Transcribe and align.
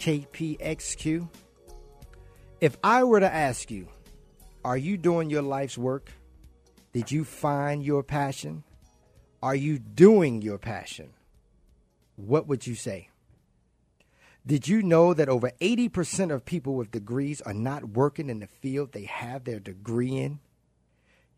KPXQ. 0.00 1.28
If 2.62 2.78
I 2.82 3.04
were 3.04 3.20
to 3.20 3.32
ask 3.32 3.70
you, 3.70 3.86
are 4.64 4.76
you 4.76 4.96
doing 4.96 5.28
your 5.28 5.42
life's 5.42 5.76
work? 5.76 6.10
Did 6.94 7.12
you 7.12 7.22
find 7.22 7.84
your 7.84 8.02
passion? 8.02 8.64
Are 9.42 9.54
you 9.54 9.78
doing 9.78 10.40
your 10.40 10.56
passion? 10.56 11.10
What 12.16 12.46
would 12.46 12.66
you 12.66 12.74
say? 12.74 13.10
Did 14.46 14.66
you 14.66 14.82
know 14.82 15.12
that 15.12 15.28
over 15.28 15.50
80% 15.60 16.32
of 16.32 16.46
people 16.46 16.76
with 16.76 16.90
degrees 16.90 17.42
are 17.42 17.52
not 17.52 17.90
working 17.90 18.30
in 18.30 18.40
the 18.40 18.46
field 18.46 18.92
they 18.92 19.04
have 19.04 19.44
their 19.44 19.60
degree 19.60 20.16
in? 20.16 20.40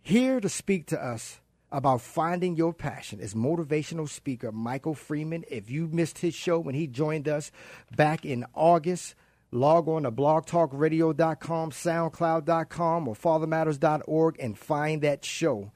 Here 0.00 0.40
to 0.40 0.48
speak 0.48 0.86
to 0.86 1.04
us 1.04 1.40
about 1.72 2.02
finding 2.02 2.54
your 2.54 2.72
passion 2.74 3.18
is 3.18 3.34
motivational 3.34 4.08
speaker 4.08 4.52
Michael 4.52 4.94
Freeman. 4.94 5.44
If 5.50 5.70
you 5.70 5.88
missed 5.88 6.18
his 6.18 6.34
show 6.34 6.60
when 6.60 6.74
he 6.74 6.86
joined 6.86 7.26
us 7.26 7.50
back 7.96 8.24
in 8.24 8.44
August, 8.54 9.14
log 9.50 9.88
on 9.88 10.02
to 10.02 10.12
blogtalkradio.com, 10.12 11.70
soundcloud.com, 11.70 13.08
or 13.08 13.14
fathermatters.org 13.14 14.36
and 14.38 14.58
find 14.58 15.02
that 15.02 15.24
show. 15.24 15.72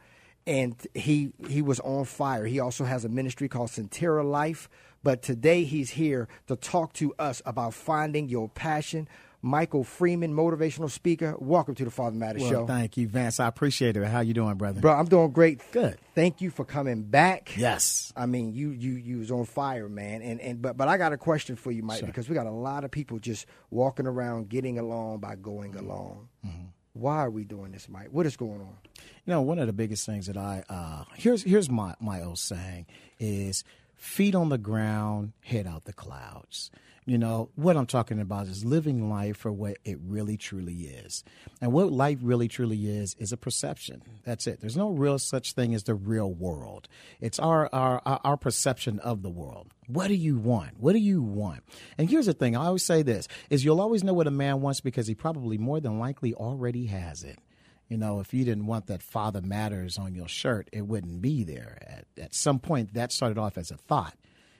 And 0.46 0.76
he 0.94 1.32
he 1.48 1.62
was 1.62 1.80
on 1.80 2.04
fire. 2.04 2.44
He 2.44 2.60
also 2.60 2.84
has 2.84 3.04
a 3.04 3.08
ministry 3.08 3.48
called 3.48 3.70
Sontarah 3.70 4.30
Life. 4.30 4.68
But 5.02 5.22
today 5.22 5.64
he's 5.64 5.90
here 5.90 6.28
to 6.46 6.56
talk 6.56 6.92
to 6.94 7.14
us 7.18 7.40
about 7.46 7.74
finding 7.74 8.28
your 8.28 8.48
passion. 8.48 9.08
Michael 9.42 9.84
Freeman, 9.84 10.34
motivational 10.34 10.90
speaker. 10.90 11.36
Welcome 11.38 11.74
to 11.76 11.84
the 11.84 11.90
Father 11.90 12.16
Matters 12.16 12.42
well, 12.42 12.50
Show. 12.50 12.66
Thank 12.66 12.96
you, 12.96 13.06
Vance. 13.08 13.38
I 13.38 13.46
appreciate 13.46 13.96
it. 13.96 14.04
How 14.06 14.20
you 14.20 14.34
doing, 14.34 14.56
brother? 14.56 14.80
Bro, 14.80 14.92
I'm 14.94 15.06
doing 15.06 15.30
great. 15.30 15.60
Good. 15.72 15.98
Thank 16.14 16.40
you 16.40 16.50
for 16.50 16.64
coming 16.64 17.02
back. 17.02 17.56
Yes. 17.56 18.12
I 18.16 18.26
mean, 18.26 18.52
you 18.52 18.70
you 18.70 18.92
you 18.92 19.18
was 19.18 19.30
on 19.30 19.44
fire, 19.44 19.88
man. 19.88 20.22
And 20.22 20.40
and 20.40 20.60
but 20.62 20.76
but 20.76 20.88
I 20.88 20.98
got 20.98 21.12
a 21.12 21.18
question 21.18 21.56
for 21.56 21.70
you, 21.70 21.82
Mike, 21.82 21.98
Sure. 22.00 22.06
because 22.06 22.28
we 22.28 22.34
got 22.34 22.46
a 22.46 22.50
lot 22.50 22.84
of 22.84 22.90
people 22.90 23.18
just 23.18 23.46
walking 23.70 24.06
around 24.06 24.48
getting 24.48 24.78
along 24.78 25.18
by 25.18 25.36
going 25.36 25.76
along. 25.76 26.28
Why 26.94 27.18
are 27.18 27.30
we 27.30 27.44
doing 27.44 27.72
this, 27.72 27.90
Mike? 27.90 28.08
What 28.10 28.24
is 28.24 28.38
going 28.38 28.62
on? 28.62 28.74
You 29.26 29.32
know, 29.34 29.42
one 29.42 29.58
of 29.58 29.66
the 29.66 29.74
biggest 29.74 30.06
things 30.06 30.26
that 30.28 30.36
I 30.38 30.64
uh, 30.68 31.04
here's 31.14 31.42
here's 31.42 31.68
my 31.68 31.94
my 32.00 32.22
old 32.22 32.38
saying 32.38 32.86
is 33.20 33.64
feet 33.96 34.34
on 34.34 34.48
the 34.48 34.58
ground, 34.58 35.32
head 35.44 35.66
out 35.66 35.84
the 35.84 35.92
clouds. 35.92 36.70
You 37.08 37.18
know, 37.18 37.50
what 37.54 37.76
I'm 37.76 37.86
talking 37.86 38.20
about 38.20 38.48
is 38.48 38.64
living 38.64 39.08
life 39.08 39.36
for 39.36 39.52
what 39.52 39.78
it 39.84 39.96
really 40.04 40.36
truly 40.36 40.74
is. 40.74 41.22
And 41.60 41.72
what 41.72 41.92
life 41.92 42.18
really 42.20 42.48
truly 42.48 42.88
is 42.88 43.14
is 43.20 43.30
a 43.30 43.36
perception. 43.36 44.02
That's 44.24 44.48
it. 44.48 44.60
There's 44.60 44.76
no 44.76 44.90
real 44.90 45.20
such 45.20 45.52
thing 45.52 45.72
as 45.72 45.84
the 45.84 45.94
real 45.94 46.32
world. 46.32 46.88
It's 47.20 47.38
our 47.38 47.72
our 47.72 48.02
our 48.04 48.36
perception 48.36 48.98
of 48.98 49.22
the 49.22 49.30
world. 49.30 49.68
What 49.86 50.08
do 50.08 50.14
you 50.14 50.36
want? 50.36 50.80
What 50.80 50.94
do 50.94 50.98
you 50.98 51.22
want? 51.22 51.62
And 51.96 52.10
here's 52.10 52.26
the 52.26 52.32
thing, 52.32 52.56
I 52.56 52.66
always 52.66 52.84
say 52.84 53.02
this 53.02 53.28
is 53.50 53.64
you'll 53.64 53.80
always 53.80 54.02
know 54.02 54.12
what 54.12 54.26
a 54.26 54.32
man 54.32 54.60
wants 54.60 54.80
because 54.80 55.06
he 55.06 55.14
probably 55.14 55.58
more 55.58 55.78
than 55.78 56.00
likely 56.00 56.34
already 56.34 56.86
has 56.86 57.22
it. 57.22 57.38
You 57.88 57.98
know, 57.98 58.18
if 58.18 58.34
you 58.34 58.44
didn't 58.44 58.66
want 58.66 58.88
that 58.88 59.00
Father 59.00 59.40
Matters 59.40 59.96
on 59.96 60.16
your 60.16 60.26
shirt, 60.26 60.68
it 60.72 60.88
wouldn't 60.88 61.22
be 61.22 61.44
there. 61.44 61.78
At, 61.82 62.06
at 62.20 62.34
some 62.34 62.58
point, 62.58 62.94
that 62.94 63.12
started 63.12 63.38
off 63.38 63.56
as 63.56 63.70
a 63.70 63.76
thought, 63.76 64.16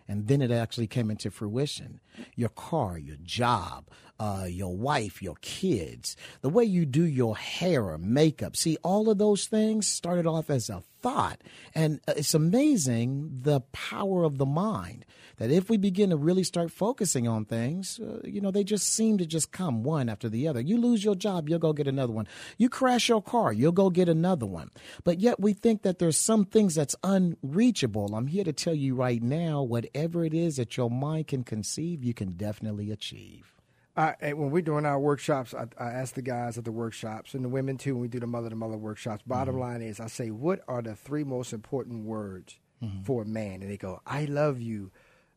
and 0.06 0.28
then 0.28 0.40
it 0.40 0.52
actually 0.52 0.86
came 0.86 1.10
into 1.10 1.32
fruition. 1.32 1.98
Your 2.34 2.50
car, 2.50 2.99
your 2.99 3.16
job, 3.22 3.88
uh, 4.19 4.47
your 4.49 4.77
wife, 4.77 5.22
your 5.22 5.37
kids, 5.43 6.16
the 6.41 6.49
way 6.49 6.65
you 6.65 6.87
do 6.87 7.04
your 7.04 7.37
hair 7.37 7.84
or 7.84 7.99
makeup. 7.99 8.56
See, 8.56 8.77
all 8.82 9.10
of 9.10 9.19
those 9.19 9.47
things 9.47 9.87
started 9.87 10.27
off 10.27 10.50
as 10.50 10.71
a 10.71 10.82
thought. 11.03 11.43
And 11.75 12.00
uh, 12.09 12.15
it's 12.16 12.34
amazing 12.34 13.41
the 13.43 13.60
power 13.72 14.25
of 14.25 14.38
the 14.38 14.47
mind 14.47 15.04
that 15.37 15.50
if 15.50 15.69
we 15.69 15.77
begin 15.77 16.10
to 16.10 16.16
really 16.16 16.43
start 16.43 16.71
focusing 16.71 17.28
on 17.28 17.44
things, 17.44 18.00
uh, 18.00 18.21
you 18.25 18.41
know, 18.41 18.50
they 18.50 18.65
just 18.65 18.88
seem 18.88 19.19
to 19.19 19.27
just 19.27 19.53
come 19.53 19.83
one 19.83 20.09
after 20.09 20.28
the 20.28 20.48
other. 20.48 20.60
You 20.60 20.78
lose 20.78 21.04
your 21.04 21.15
job, 21.15 21.48
you'll 21.48 21.59
go 21.59 21.75
get 21.75 21.87
another 21.87 22.12
one. 22.12 22.27
You 22.56 22.69
crash 22.69 23.09
your 23.09 23.22
car, 23.22 23.53
you'll 23.53 23.72
go 23.72 23.91
get 23.91 24.09
another 24.09 24.47
one. 24.47 24.71
But 25.04 25.21
yet 25.21 25.38
we 25.38 25.53
think 25.53 25.83
that 25.83 25.98
there's 25.98 26.16
some 26.16 26.44
things 26.44 26.75
that's 26.75 26.97
unreachable. 27.03 28.15
I'm 28.15 28.28
here 28.28 28.44
to 28.44 28.53
tell 28.53 28.75
you 28.75 28.94
right 28.94 29.22
now, 29.22 29.62
whatever 29.62 30.25
it 30.25 30.33
is 30.33 30.56
that 30.56 30.77
your 30.77 30.91
mind 30.91 31.27
can 31.28 31.44
conceive, 31.44 32.03
you 32.06 32.14
can 32.14 32.32
definitely 32.32 32.90
achieve. 32.90 33.52
I, 33.96 34.14
and 34.20 34.38
when 34.38 34.50
we're 34.50 34.62
doing 34.62 34.86
our 34.86 35.00
workshops, 35.00 35.54
I, 35.54 35.66
I 35.78 35.90
ask 35.90 36.14
the 36.14 36.22
guys 36.22 36.56
at 36.58 36.64
the 36.64 36.72
workshops 36.72 37.34
and 37.34 37.44
the 37.44 37.48
women 37.48 37.78
too 37.78 37.94
when 37.94 38.02
we 38.02 38.08
do 38.08 38.20
the 38.20 38.26
mother 38.26 38.50
to 38.50 38.56
mother 38.56 38.76
workshops. 38.76 39.22
Bottom 39.26 39.54
mm-hmm. 39.54 39.62
line 39.62 39.82
is, 39.82 40.00
I 40.00 40.06
say, 40.06 40.30
what 40.30 40.60
are 40.68 40.82
the 40.82 40.94
three 40.94 41.24
most 41.24 41.52
important 41.52 42.04
words 42.04 42.58
mm-hmm. 42.82 43.02
for 43.02 43.22
a 43.22 43.26
man? 43.26 43.62
And 43.62 43.70
they 43.70 43.78
go, 43.78 44.00
I 44.06 44.26
love 44.26 44.60
you. 44.60 44.92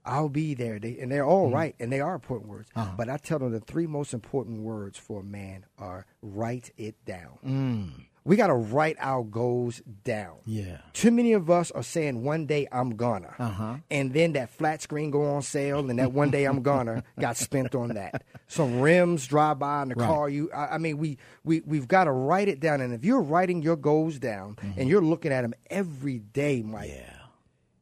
I'll 0.05 0.29
be 0.29 0.53
there. 0.53 0.77
They, 0.79 0.97
and 0.99 1.11
they're 1.11 1.25
all 1.25 1.47
mm-hmm. 1.47 1.55
right, 1.55 1.75
and 1.79 1.91
they 1.91 2.01
are 2.01 2.15
important 2.15 2.49
words. 2.49 2.69
Uh-huh. 2.75 2.91
But 2.97 3.09
I 3.09 3.17
tell 3.17 3.39
them 3.39 3.51
the 3.51 3.59
three 3.59 3.87
most 3.87 4.13
important 4.13 4.59
words 4.59 4.97
for 4.97 5.21
a 5.21 5.23
man 5.23 5.65
are 5.77 6.05
write 6.21 6.71
it 6.77 7.03
down. 7.05 7.39
Mm. 7.45 8.05
We 8.25 8.35
got 8.35 8.47
to 8.47 8.53
write 8.55 8.97
our 8.99 9.23
goals 9.23 9.81
down. 10.03 10.37
Yeah. 10.45 10.79
Too 10.93 11.09
many 11.11 11.33
of 11.33 11.49
us 11.49 11.71
are 11.71 11.81
saying 11.83 12.23
one 12.23 12.45
day 12.45 12.67
I'm 12.71 12.91
gonna, 12.95 13.33
Uh-huh. 13.39 13.75
and 13.89 14.13
then 14.13 14.33
that 14.33 14.49
flat 14.49 14.81
screen 14.81 15.09
go 15.09 15.23
on 15.35 15.41
sale, 15.41 15.89
and 15.89 15.97
that 15.99 16.11
one 16.11 16.29
day 16.29 16.45
I'm 16.45 16.61
gonna 16.61 17.03
got 17.19 17.37
spent 17.37 17.73
on 17.75 17.89
that. 17.89 18.23
Some 18.47 18.81
rims 18.81 19.25
drive 19.27 19.59
by 19.59 19.83
in 19.83 19.89
the 19.89 19.95
Right. 19.95 20.07
car. 20.07 20.29
You, 20.29 20.51
I, 20.51 20.75
I 20.75 20.77
mean, 20.77 20.97
we 20.97 21.17
we 21.43 21.61
we've 21.61 21.87
got 21.87 22.03
to 22.05 22.11
write 22.11 22.47
it 22.49 22.59
down. 22.59 22.81
And 22.81 22.93
if 22.93 23.03
you're 23.03 23.21
writing 23.21 23.61
your 23.61 23.75
goals 23.77 24.19
down 24.19 24.57
and 24.77 24.89
you're 24.89 25.01
looking 25.01 25.31
at 25.31 25.41
them 25.41 25.53
every 25.69 26.19
day, 26.19 26.61
Mike, 26.61 26.89
Yeah. 26.89 27.13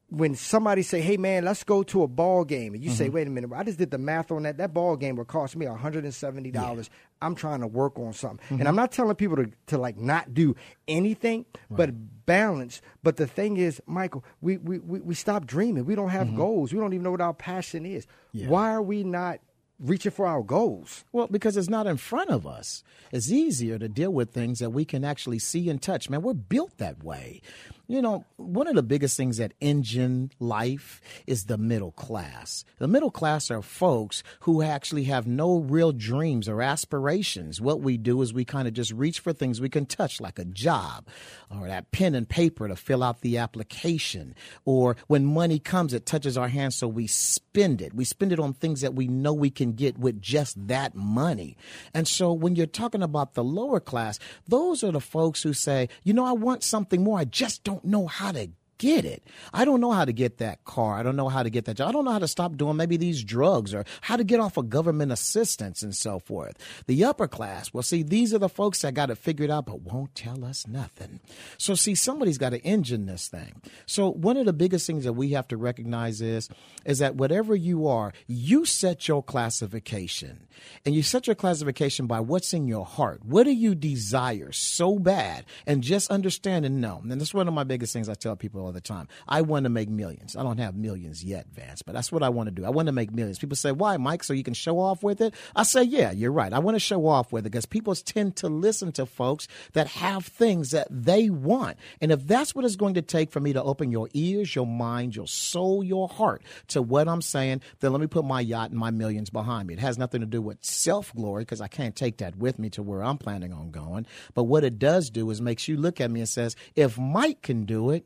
When 0.09 0.35
somebody 0.35 0.83
say, 0.83 1.01
"Hey 1.01 1.17
man, 1.17 1.43
let's 1.43 1.63
go 1.63 1.83
to 1.83 2.03
a 2.03 2.07
ball 2.07 2.45
game," 2.45 2.73
and 2.73 2.83
you 2.83 2.91
say, 2.91 3.05
mm-hmm. 3.05 3.15
"Wait 3.15 3.27
a 3.27 3.29
minute, 3.29 3.51
I 3.53 3.63
just 3.63 3.77
did 3.77 3.91
the 3.91 3.97
math 3.97 4.31
on 4.31 4.43
that. 4.43 4.57
That 4.57 4.73
ball 4.73 4.95
game 4.95 5.17
would 5.17 5.27
cost 5.27 5.55
me 5.55 5.67
one 5.67 5.77
hundred 5.77 6.05
and 6.05 6.13
seventy 6.13 6.51
dollars. 6.51 6.89
I'm 7.21 7.35
trying 7.35 7.61
to 7.61 7.67
work 7.67 7.99
on 7.99 8.13
something, 8.13 8.39
and 8.49 8.59
mm-hmm. 8.59 8.67
I'm 8.67 8.75
not 8.75 8.91
telling 8.91 9.15
people 9.15 9.37
to 9.37 9.51
to 9.67 9.77
like 9.77 9.97
not 9.97 10.33
do 10.33 10.55
anything, 10.87 11.45
but 11.69 12.25
balance. 12.25 12.81
But 13.03 13.17
the 13.17 13.27
thing 13.27 13.57
is, 13.57 13.81
Michael, 13.85 14.23
we 14.39 14.57
we 14.57 14.79
we, 14.79 14.99
we 15.01 15.15
stop 15.15 15.45
dreaming. 15.45 15.85
We 15.85 15.95
don't 15.95 16.09
have 16.09 16.27
mm-hmm. 16.27 16.37
goals. 16.37 16.73
We 16.73 16.79
don't 16.79 16.93
even 16.93 17.03
know 17.03 17.11
what 17.11 17.21
our 17.21 17.33
passion 17.33 17.85
is. 17.85 18.07
Yeah. 18.31 18.47
Why 18.47 18.71
are 18.71 18.81
we 18.81 19.03
not 19.03 19.39
reaching 19.79 20.11
for 20.11 20.25
our 20.25 20.43
goals? 20.43 21.05
Well, 21.11 21.27
because 21.27 21.57
it's 21.57 21.69
not 21.69 21.87
in 21.87 21.97
front 21.97 22.29
of 22.29 22.45
us. 22.47 22.83
It's 23.11 23.31
easier 23.31 23.77
to 23.79 23.87
deal 23.87 24.11
with 24.11 24.31
things 24.31 24.59
that 24.59 24.71
we 24.71 24.85
can 24.85 25.03
actually 25.03 25.39
see 25.39 25.69
and 25.69 25.81
touch. 25.81 26.09
Man, 26.09 26.21
we're 26.21 26.33
built 26.33 26.77
that 26.77 27.03
way. 27.03 27.41
You 27.89 28.01
know, 28.01 28.25
one 28.35 28.67
of 28.67 28.75
the 28.75 28.83
biggest 28.83 29.15
things 29.15 29.37
that 29.37 29.53
engine 29.61 30.31
life 30.41 30.99
is 31.25 31.45
the 31.45 31.57
middle 31.57 31.93
class. 31.93 32.65
The 32.79 32.87
middle 32.87 33.11
class 33.11 33.49
are 33.49 33.61
folks 33.61 34.23
who 34.41 34.61
actually 34.61 35.05
have 35.05 35.25
no 35.25 35.59
real 35.59 35.93
dreams 35.93 36.49
or 36.49 36.61
aspirations. 36.61 37.61
What 37.61 37.79
we 37.79 37.95
do 37.95 38.21
is 38.21 38.33
we 38.33 38.43
kind 38.43 38.67
of 38.67 38.73
just 38.73 38.91
reach 38.91 39.21
for 39.21 39.31
things 39.31 39.61
we 39.61 39.69
can 39.69 39.85
touch, 39.85 40.19
like 40.19 40.37
a 40.37 40.43
job 40.43 41.07
or 41.49 41.67
that 41.67 41.91
pen 41.91 42.13
and 42.13 42.27
paper 42.27 42.67
to 42.67 42.75
fill 42.75 43.03
out 43.03 43.21
the 43.21 43.37
application. 43.37 44.35
Or 44.65 44.97
when 45.07 45.25
money 45.25 45.57
comes, 45.57 45.93
it 45.93 46.05
touches 46.05 46.37
our 46.37 46.49
hands, 46.49 46.75
so 46.75 46.89
we 46.89 47.07
spend 47.07 47.81
it. 47.81 47.93
We 47.93 48.03
spend 48.03 48.33
it 48.33 48.39
on 48.39 48.51
things 48.51 48.81
that 48.81 48.95
we 48.95 49.07
know 49.07 49.31
we 49.31 49.49
can 49.49 49.66
get 49.73 49.97
with 49.97 50.21
just 50.21 50.67
that 50.67 50.95
money. 50.95 51.57
And 51.93 52.07
so 52.07 52.31
when 52.33 52.55
you're 52.55 52.65
talking 52.65 53.03
about 53.03 53.33
the 53.33 53.43
lower 53.43 53.79
class, 53.79 54.19
those 54.47 54.83
are 54.83 54.91
the 54.91 55.01
folks 55.01 55.43
who 55.43 55.53
say, 55.53 55.89
you 56.03 56.13
know, 56.13 56.25
I 56.25 56.31
want 56.31 56.63
something 56.63 57.03
more. 57.03 57.19
I 57.19 57.25
just 57.25 57.63
don't 57.63 57.85
know 57.85 58.07
how 58.07 58.31
to 58.31 58.49
get 58.77 59.05
it. 59.05 59.23
I 59.53 59.65
don't 59.65 59.81
know 59.81 59.91
how 59.91 60.05
to 60.05 60.13
get 60.13 60.37
that 60.37 60.63
car. 60.65 60.97
I 60.97 61.03
don't 61.03 61.15
know 61.15 61.29
how 61.29 61.43
to 61.43 61.49
get 61.49 61.65
that 61.65 61.77
job. 61.77 61.89
I 61.89 61.91
don't 61.91 62.05
know 62.05 62.11
how 62.11 62.19
to 62.19 62.27
stop 62.27 62.57
doing 62.57 62.77
maybe 62.77 62.97
these 62.97 63.23
drugs 63.23 63.73
or 63.73 63.85
how 64.01 64.17
to 64.17 64.23
get 64.23 64.39
off 64.39 64.57
of 64.57 64.69
government 64.69 65.11
assistance 65.11 65.81
and 65.81 65.95
so 65.95 66.19
forth. 66.19 66.57
The 66.87 67.03
upper 67.03 67.27
class, 67.27 67.73
well, 67.73 67.83
see, 67.83 68.03
these 68.03 68.33
are 68.33 68.39
the 68.39 68.49
folks 68.49 68.81
that 68.81 68.93
got 68.93 69.09
it 69.09 69.17
figured 69.17 69.49
out 69.49 69.65
but 69.65 69.81
won't 69.81 70.15
tell 70.15 70.45
us 70.45 70.67
nothing. 70.67 71.19
So, 71.57 71.75
see, 71.75 71.95
somebody's 71.95 72.37
got 72.37 72.49
to 72.51 72.61
engine 72.63 73.05
this 73.05 73.27
thing. 73.27 73.61
So, 73.85 74.11
one 74.11 74.37
of 74.37 74.45
the 74.45 74.53
biggest 74.53 74.87
things 74.87 75.03
that 75.03 75.13
we 75.13 75.31
have 75.31 75.47
to 75.49 75.57
recognize 75.57 76.21
is, 76.21 76.49
is 76.85 76.99
that 76.99 77.15
whatever 77.15 77.55
you 77.55 77.87
are, 77.87 78.13
you 78.27 78.65
set 78.65 79.07
your 79.07 79.23
classification. 79.23 80.47
And 80.85 80.95
you 80.95 81.03
set 81.03 81.27
your 81.27 81.35
classification 81.35 82.07
by 82.07 82.19
what's 82.19 82.53
in 82.53 82.67
your 82.67 82.85
heart. 82.85 83.23
What 83.23 83.43
do 83.43 83.51
you 83.51 83.75
desire 83.75 84.51
so 84.51 84.97
bad? 84.97 85.45
And 85.65 85.83
just 85.83 86.09
understand 86.09 86.65
and 86.65 86.81
know. 86.81 87.01
And 87.03 87.19
that's 87.19 87.33
one 87.33 87.47
of 87.47 87.53
my 87.53 87.63
biggest 87.63 87.93
things 87.93 88.09
I 88.09 88.15
tell 88.15 88.35
people 88.35 88.66
all 88.67 88.73
the 88.73 88.81
time. 88.81 89.07
I 89.27 89.41
want 89.41 89.63
to 89.63 89.69
make 89.69 89.89
millions. 89.89 90.35
I 90.35 90.43
don't 90.43 90.59
have 90.59 90.75
millions 90.75 91.23
yet, 91.23 91.47
Vance, 91.53 91.81
but 91.81 91.95
that's 91.95 92.11
what 92.11 92.21
I 92.21 92.29
want 92.29 92.47
to 92.47 92.51
do. 92.51 92.65
I 92.65 92.69
want 92.69 92.87
to 92.87 92.91
make 92.91 93.13
millions. 93.13 93.39
People 93.39 93.55
say, 93.55 93.71
why, 93.71 93.95
Mike? 93.97 94.23
So 94.23 94.33
you 94.33 94.43
can 94.43 94.53
show 94.53 94.77
off 94.79 95.01
with 95.01 95.21
it? 95.21 95.33
I 95.55 95.63
say, 95.63 95.83
yeah, 95.83 96.11
you're 96.11 96.31
right. 96.31 96.51
I 96.51 96.59
want 96.59 96.75
to 96.75 96.79
show 96.79 97.07
off 97.07 97.31
with 97.31 97.45
it 97.45 97.49
because 97.49 97.65
people 97.65 97.95
tend 97.95 98.35
to 98.37 98.49
listen 98.49 98.91
to 98.93 99.05
folks 99.05 99.47
that 99.71 99.87
have 99.87 100.25
things 100.25 100.71
that 100.71 100.87
they 100.91 101.29
want. 101.29 101.77
And 102.01 102.11
if 102.11 102.27
that's 102.27 102.53
what 102.53 102.65
it's 102.65 102.75
going 102.75 102.95
to 102.95 103.01
take 103.01 103.31
for 103.31 103.39
me 103.39 103.53
to 103.53 103.63
open 103.63 103.89
your 103.89 104.09
ears, 104.13 104.53
your 104.53 104.67
mind, 104.67 105.15
your 105.15 105.27
soul, 105.27 105.83
your 105.83 106.09
heart 106.09 106.43
to 106.67 106.81
what 106.81 107.07
I'm 107.07 107.21
saying, 107.21 107.61
then 107.79 107.93
let 107.93 108.01
me 108.01 108.07
put 108.07 108.25
my 108.25 108.41
yacht 108.41 108.71
and 108.71 108.79
my 108.79 108.91
millions 108.91 109.29
behind 109.29 109.69
me. 109.69 109.75
It 109.75 109.79
has 109.79 109.97
nothing 109.97 110.21
to 110.21 110.27
do 110.27 110.41
with 110.41 110.63
self 110.63 111.15
glory 111.15 111.43
because 111.43 111.61
I 111.61 111.67
can't 111.67 111.95
take 111.95 112.17
that 112.17 112.35
with 112.35 112.59
me 112.59 112.69
to 112.71 112.83
where 112.83 113.03
I'm 113.03 113.17
planning 113.17 113.53
on 113.53 113.71
going. 113.71 114.05
But 114.33 114.43
what 114.43 114.65
it 114.65 114.77
does 114.77 115.09
do 115.09 115.29
is 115.29 115.41
makes 115.41 115.67
you 115.67 115.77
look 115.77 116.01
at 116.01 116.11
me 116.11 116.19
and 116.19 116.29
says, 116.29 116.55
if 116.75 116.97
Mike 116.97 117.41
can 117.41 117.65
do 117.65 117.91
it, 117.91 118.05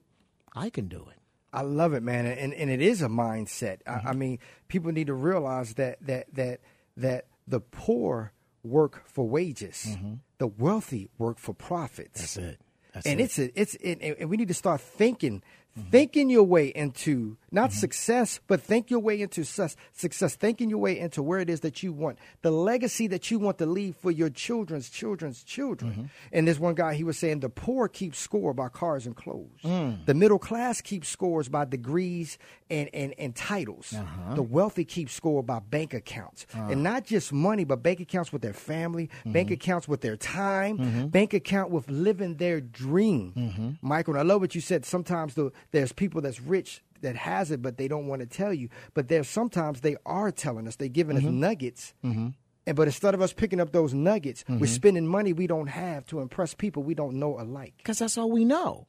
I 0.54 0.70
can 0.70 0.88
do 0.88 1.08
it. 1.12 1.18
I 1.54 1.62
love 1.64 1.94
it, 1.94 2.02
man, 2.02 2.26
and 2.26 2.54
and 2.54 2.70
it 2.70 2.82
is 2.82 3.02
a 3.02 3.08
mindset. 3.08 3.84
Mm-hmm. 3.84 4.08
I, 4.08 4.12
I, 4.12 4.14
mean, 4.14 4.40
people 4.70 4.92
need 4.92 5.08
to 5.08 5.14
realize 5.14 5.74
that 5.74 5.98
that 6.06 6.34
that 6.34 6.62
that 6.96 7.26
the 7.48 7.60
poor 7.60 8.32
work 8.64 9.04
for 9.06 9.28
wages, 9.28 9.86
mm-hmm. 9.90 10.14
the 10.38 10.48
wealthy 10.48 11.10
work 11.18 11.40
for 11.40 11.54
profits. 11.54 12.22
That's 12.22 12.38
it. 12.38 12.60
That's 12.94 13.06
and 13.06 13.20
it. 13.20 13.24
it's 13.24 13.40
a, 13.40 13.60
it's 13.60 13.76
it, 13.76 14.18
and 14.20 14.30
we 14.30 14.38
need 14.38 14.48
to 14.48 14.54
start 14.54 14.82
thinking 14.82 15.44
Mm-hmm. 15.80 15.90
Thinking 15.90 16.30
your 16.30 16.44
way 16.44 16.68
into 16.68 17.38
not 17.50 17.70
mm-hmm. 17.70 17.80
success, 17.80 18.42
but 18.48 18.62
think 18.62 18.90
your 18.90 19.00
way 19.00 19.22
into 19.22 19.46
success, 19.46 19.78
success, 19.94 20.36
thinking 20.36 20.70
your 20.70 20.80
way 20.80 21.00
into 21.00 21.24
where 21.24 21.40
it 21.40 21.50
is 21.50 21.62
that 21.62 21.82
you 21.82 21.94
want, 21.94 22.20
the 22.42 22.52
legacy 22.52 23.08
that 23.08 23.32
you 23.32 23.40
want 23.40 23.58
to 23.60 23.66
leave 23.66 23.96
for 23.96 24.12
your 24.12 24.30
children's 24.30 24.90
children's 24.90 25.44
children. 25.44 25.92
Mm-hmm. 25.92 26.04
And 26.34 26.48
this 26.48 26.60
one 26.60 26.76
guy, 26.76 26.94
he 26.96 27.06
was 27.06 27.18
saying 27.18 27.40
the 27.40 27.50
poor 27.50 27.88
keep 27.88 28.16
score 28.16 28.54
by 28.54 28.68
cars 28.68 29.06
and 29.06 29.16
clothes. 29.16 29.62
Mm. 29.64 30.06
The 30.06 30.14
middle 30.14 30.40
class 30.40 30.82
keeps 30.82 31.08
scores 31.08 31.48
by 31.48 31.64
degrees 31.66 32.38
and, 32.70 32.90
and, 32.94 33.14
and 33.18 33.36
titles. 33.36 33.94
Uh-huh. 33.94 34.36
The 34.36 34.44
wealthy 34.44 34.86
keep 34.86 35.10
score 35.10 35.44
by 35.44 35.60
bank 35.60 35.94
accounts. 35.94 36.48
Uh-huh. 36.54 36.70
And 36.72 36.84
not 36.84 37.06
just 37.06 37.32
money, 37.32 37.64
but 37.64 37.84
bank 37.84 38.00
accounts 38.00 38.34
with 38.34 38.42
their 38.42 38.54
family, 38.54 39.10
bank 39.26 39.48
mm-hmm. 39.48 39.54
accounts 39.54 39.88
with 39.88 40.02
their 40.02 40.18
time, 40.18 40.78
mm-hmm. 40.78 41.08
bank 41.08 41.34
account 41.34 41.72
with 41.72 41.90
living 41.90 42.36
their 42.36 42.62
dream. 42.62 43.34
Mm-hmm. 43.36 43.88
Michael, 43.88 44.18
I 44.18 44.22
love 44.22 44.42
what 44.42 44.56
you 44.56 44.62
said. 44.62 44.86
Sometimes 44.86 45.34
the 45.36 45.52
there's 45.72 45.92
people 45.92 46.22
that's 46.22 46.42
rich 46.42 46.82
that 47.02 47.16
has 47.16 47.52
it, 47.52 47.62
but 47.62 47.78
they 47.78 47.88
don't 47.88 48.08
want 48.08 48.22
to 48.22 48.26
tell 48.26 48.54
you. 48.54 48.70
But 48.94 49.08
there's 49.08 49.28
sometimes 49.28 49.82
they 49.82 49.96
are 50.06 50.32
telling 50.32 50.68
us. 50.68 50.76
They're 50.76 50.88
giving 50.88 51.18
mm-hmm. 51.18 51.28
us 51.28 51.34
nuggets. 51.34 51.94
Mm-hmm. 52.04 52.30
And 52.68 52.78
but 52.78 52.88
instead 52.88 53.14
of 53.14 53.22
us 53.22 53.34
picking 53.34 53.60
up 53.60 53.72
those 53.72 53.94
nuggets, 53.94 54.44
mm-hmm. 54.44 54.60
we're 54.60 54.68
spending 54.68 55.08
money 55.08 55.34
we 55.34 55.48
don't 55.48 55.68
have 55.68 56.06
to 56.08 56.20
impress 56.20 56.54
people 56.54 56.84
we 56.84 56.94
don't 56.94 57.16
know 57.16 57.40
alike. 57.40 57.74
Because 57.78 58.00
that's 58.00 58.18
all 58.18 58.32
we 58.32 58.46
know. 58.46 58.88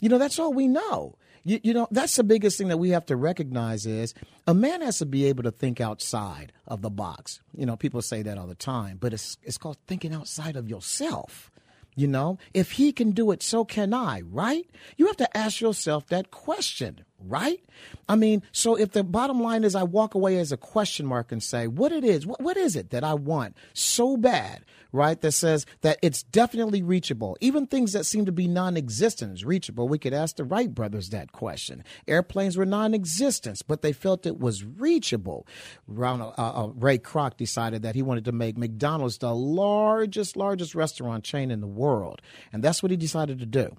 You 0.00 0.08
know, 0.08 0.18
that's 0.18 0.38
all 0.38 0.52
we 0.52 0.68
know. 0.68 1.16
You, 1.46 1.60
you, 1.62 1.74
know, 1.74 1.86
that's 1.90 2.16
the 2.16 2.24
biggest 2.24 2.56
thing 2.56 2.68
that 2.68 2.78
we 2.78 2.90
have 2.90 3.04
to 3.06 3.16
recognize 3.16 3.84
is 3.84 4.14
a 4.46 4.54
man 4.54 4.80
has 4.80 4.98
to 4.98 5.06
be 5.06 5.26
able 5.26 5.42
to 5.42 5.50
think 5.50 5.78
outside 5.78 6.52
of 6.66 6.80
the 6.80 6.88
box. 6.88 7.42
You 7.54 7.66
know, 7.66 7.76
people 7.76 8.00
say 8.00 8.22
that 8.22 8.38
all 8.38 8.46
the 8.46 8.54
time, 8.54 8.96
but 8.98 9.12
it's 9.12 9.36
it's 9.42 9.58
called 9.58 9.76
thinking 9.86 10.14
outside 10.14 10.56
of 10.56 10.68
yourself. 10.68 11.50
You 11.94 12.08
know, 12.08 12.38
if 12.52 12.72
he 12.72 12.92
can 12.92 13.12
do 13.12 13.30
it, 13.30 13.42
so 13.42 13.64
can 13.64 13.94
I, 13.94 14.20
right? 14.22 14.66
You 14.96 15.06
have 15.06 15.16
to 15.18 15.36
ask 15.36 15.60
yourself 15.60 16.06
that 16.08 16.30
question, 16.30 17.04
right? 17.20 17.62
I 18.08 18.16
mean, 18.16 18.42
so 18.52 18.74
if 18.74 18.92
the 18.92 19.04
bottom 19.04 19.40
line 19.40 19.64
is 19.64 19.74
I 19.74 19.82
walk 19.82 20.14
away 20.14 20.38
as 20.38 20.52
a 20.52 20.56
question 20.56 21.06
mark 21.06 21.32
and 21.32 21.42
say, 21.42 21.66
what 21.66 21.92
it 21.92 22.04
is, 22.04 22.26
what, 22.26 22.40
what 22.40 22.56
is 22.56 22.76
it 22.76 22.90
that 22.90 23.04
I 23.04 23.14
want 23.14 23.56
so 23.72 24.16
bad 24.16 24.64
right, 24.94 25.20
that 25.20 25.32
says 25.32 25.66
that 25.80 25.98
it's 26.02 26.22
definitely 26.22 26.80
reachable. 26.80 27.36
Even 27.40 27.66
things 27.66 27.92
that 27.92 28.06
seem 28.06 28.24
to 28.26 28.32
be 28.32 28.46
non 28.46 28.76
existent 28.76 29.34
is 29.34 29.44
reachable. 29.44 29.88
We 29.88 29.98
could 29.98 30.14
ask 30.14 30.36
the 30.36 30.44
Wright 30.44 30.72
brothers 30.72 31.10
that 31.10 31.32
question. 31.32 31.82
Airplanes 32.06 32.56
were 32.56 32.64
non 32.64 32.94
existent, 32.94 33.60
but 33.66 33.82
they 33.82 33.92
felt 33.92 34.24
it 34.24 34.38
was 34.38 34.64
reachable. 34.64 35.46
Ronald, 35.88 36.34
uh, 36.38 36.64
uh, 36.64 36.68
Ray 36.68 36.98
Kroc 36.98 37.36
decided 37.36 37.82
that 37.82 37.96
he 37.96 38.02
wanted 38.02 38.24
to 38.26 38.32
make 38.32 38.56
McDonald's 38.56 39.18
the 39.18 39.34
largest, 39.34 40.36
largest 40.36 40.74
restaurant 40.74 41.24
chain 41.24 41.50
in 41.50 41.60
the 41.60 41.66
world. 41.66 42.22
And 42.52 42.62
that's 42.62 42.82
what 42.82 42.92
he 42.92 42.96
decided 42.96 43.40
to 43.40 43.46
do. 43.46 43.76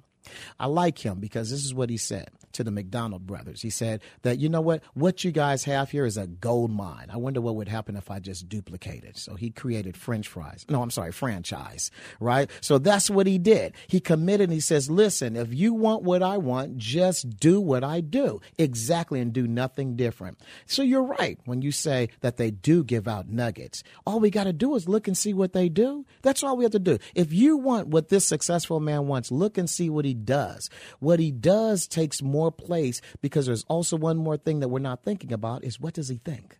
I 0.59 0.67
like 0.67 0.99
him 0.99 1.19
because 1.19 1.49
this 1.49 1.65
is 1.65 1.73
what 1.73 1.89
he 1.89 1.97
said 1.97 2.29
to 2.55 2.63
the 2.63 2.71
McDonald 2.71 3.27
brothers. 3.27 3.61
He 3.61 3.69
said 3.69 4.01
that, 4.21 4.39
you 4.39 4.47
know 4.47 4.61
what, 4.61 4.81
what 4.93 5.23
you 5.23 5.31
guys 5.31 5.65
have 5.65 5.91
here 5.91 6.05
is 6.05 6.15
a 6.17 6.25
gold 6.25 6.71
mine. 6.71 7.07
I 7.11 7.17
wonder 7.17 7.41
what 7.41 7.55
would 7.55 7.67
happen 7.67 7.97
if 7.97 8.09
I 8.09 8.19
just 8.19 8.47
duplicated. 8.47 9.17
So 9.17 9.35
he 9.35 9.51
created 9.51 9.97
French 9.97 10.27
fries. 10.27 10.65
No, 10.69 10.81
I'm 10.81 10.89
sorry, 10.89 11.11
franchise, 11.11 11.91
right? 12.19 12.49
So 12.61 12.77
that's 12.77 13.09
what 13.09 13.27
he 13.27 13.37
did. 13.37 13.73
He 13.87 13.99
committed 13.99 14.45
and 14.45 14.53
he 14.53 14.61
says, 14.61 14.89
listen, 14.89 15.35
if 15.35 15.53
you 15.53 15.73
want 15.73 16.03
what 16.03 16.23
I 16.23 16.37
want, 16.37 16.77
just 16.77 17.39
do 17.39 17.59
what 17.59 17.83
I 17.83 17.99
do 17.99 18.39
exactly 18.57 19.19
and 19.19 19.33
do 19.33 19.47
nothing 19.47 19.97
different. 19.97 20.39
So 20.65 20.81
you're 20.81 21.03
right 21.03 21.37
when 21.45 21.61
you 21.61 21.71
say 21.71 22.09
that 22.21 22.37
they 22.37 22.51
do 22.51 22.83
give 22.83 23.07
out 23.07 23.27
nuggets. 23.27 23.83
All 24.05 24.21
we 24.21 24.29
got 24.29 24.45
to 24.45 24.53
do 24.53 24.75
is 24.75 24.87
look 24.87 25.07
and 25.07 25.17
see 25.17 25.33
what 25.33 25.51
they 25.51 25.67
do. 25.67 26.05
That's 26.21 26.41
all 26.41 26.55
we 26.55 26.63
have 26.63 26.71
to 26.71 26.79
do. 26.79 26.99
If 27.13 27.33
you 27.33 27.57
want 27.57 27.89
what 27.89 28.07
this 28.07 28.25
successful 28.25 28.79
man 28.79 29.07
wants, 29.07 29.29
look 29.29 29.57
and 29.57 29.69
see 29.69 29.89
what 29.89 30.05
he 30.05 30.13
does. 30.15 30.69
What 30.99 31.19
he 31.19 31.31
does 31.31 31.87
takes 31.87 32.21
more 32.21 32.51
place 32.51 33.01
because 33.21 33.45
there's 33.45 33.65
also 33.67 33.97
one 33.97 34.17
more 34.17 34.37
thing 34.37 34.61
that 34.61 34.69
we're 34.69 34.79
not 34.79 35.03
thinking 35.03 35.33
about 35.33 35.63
is 35.63 35.79
what 35.79 35.93
does 35.93 36.09
he 36.09 36.17
think? 36.17 36.57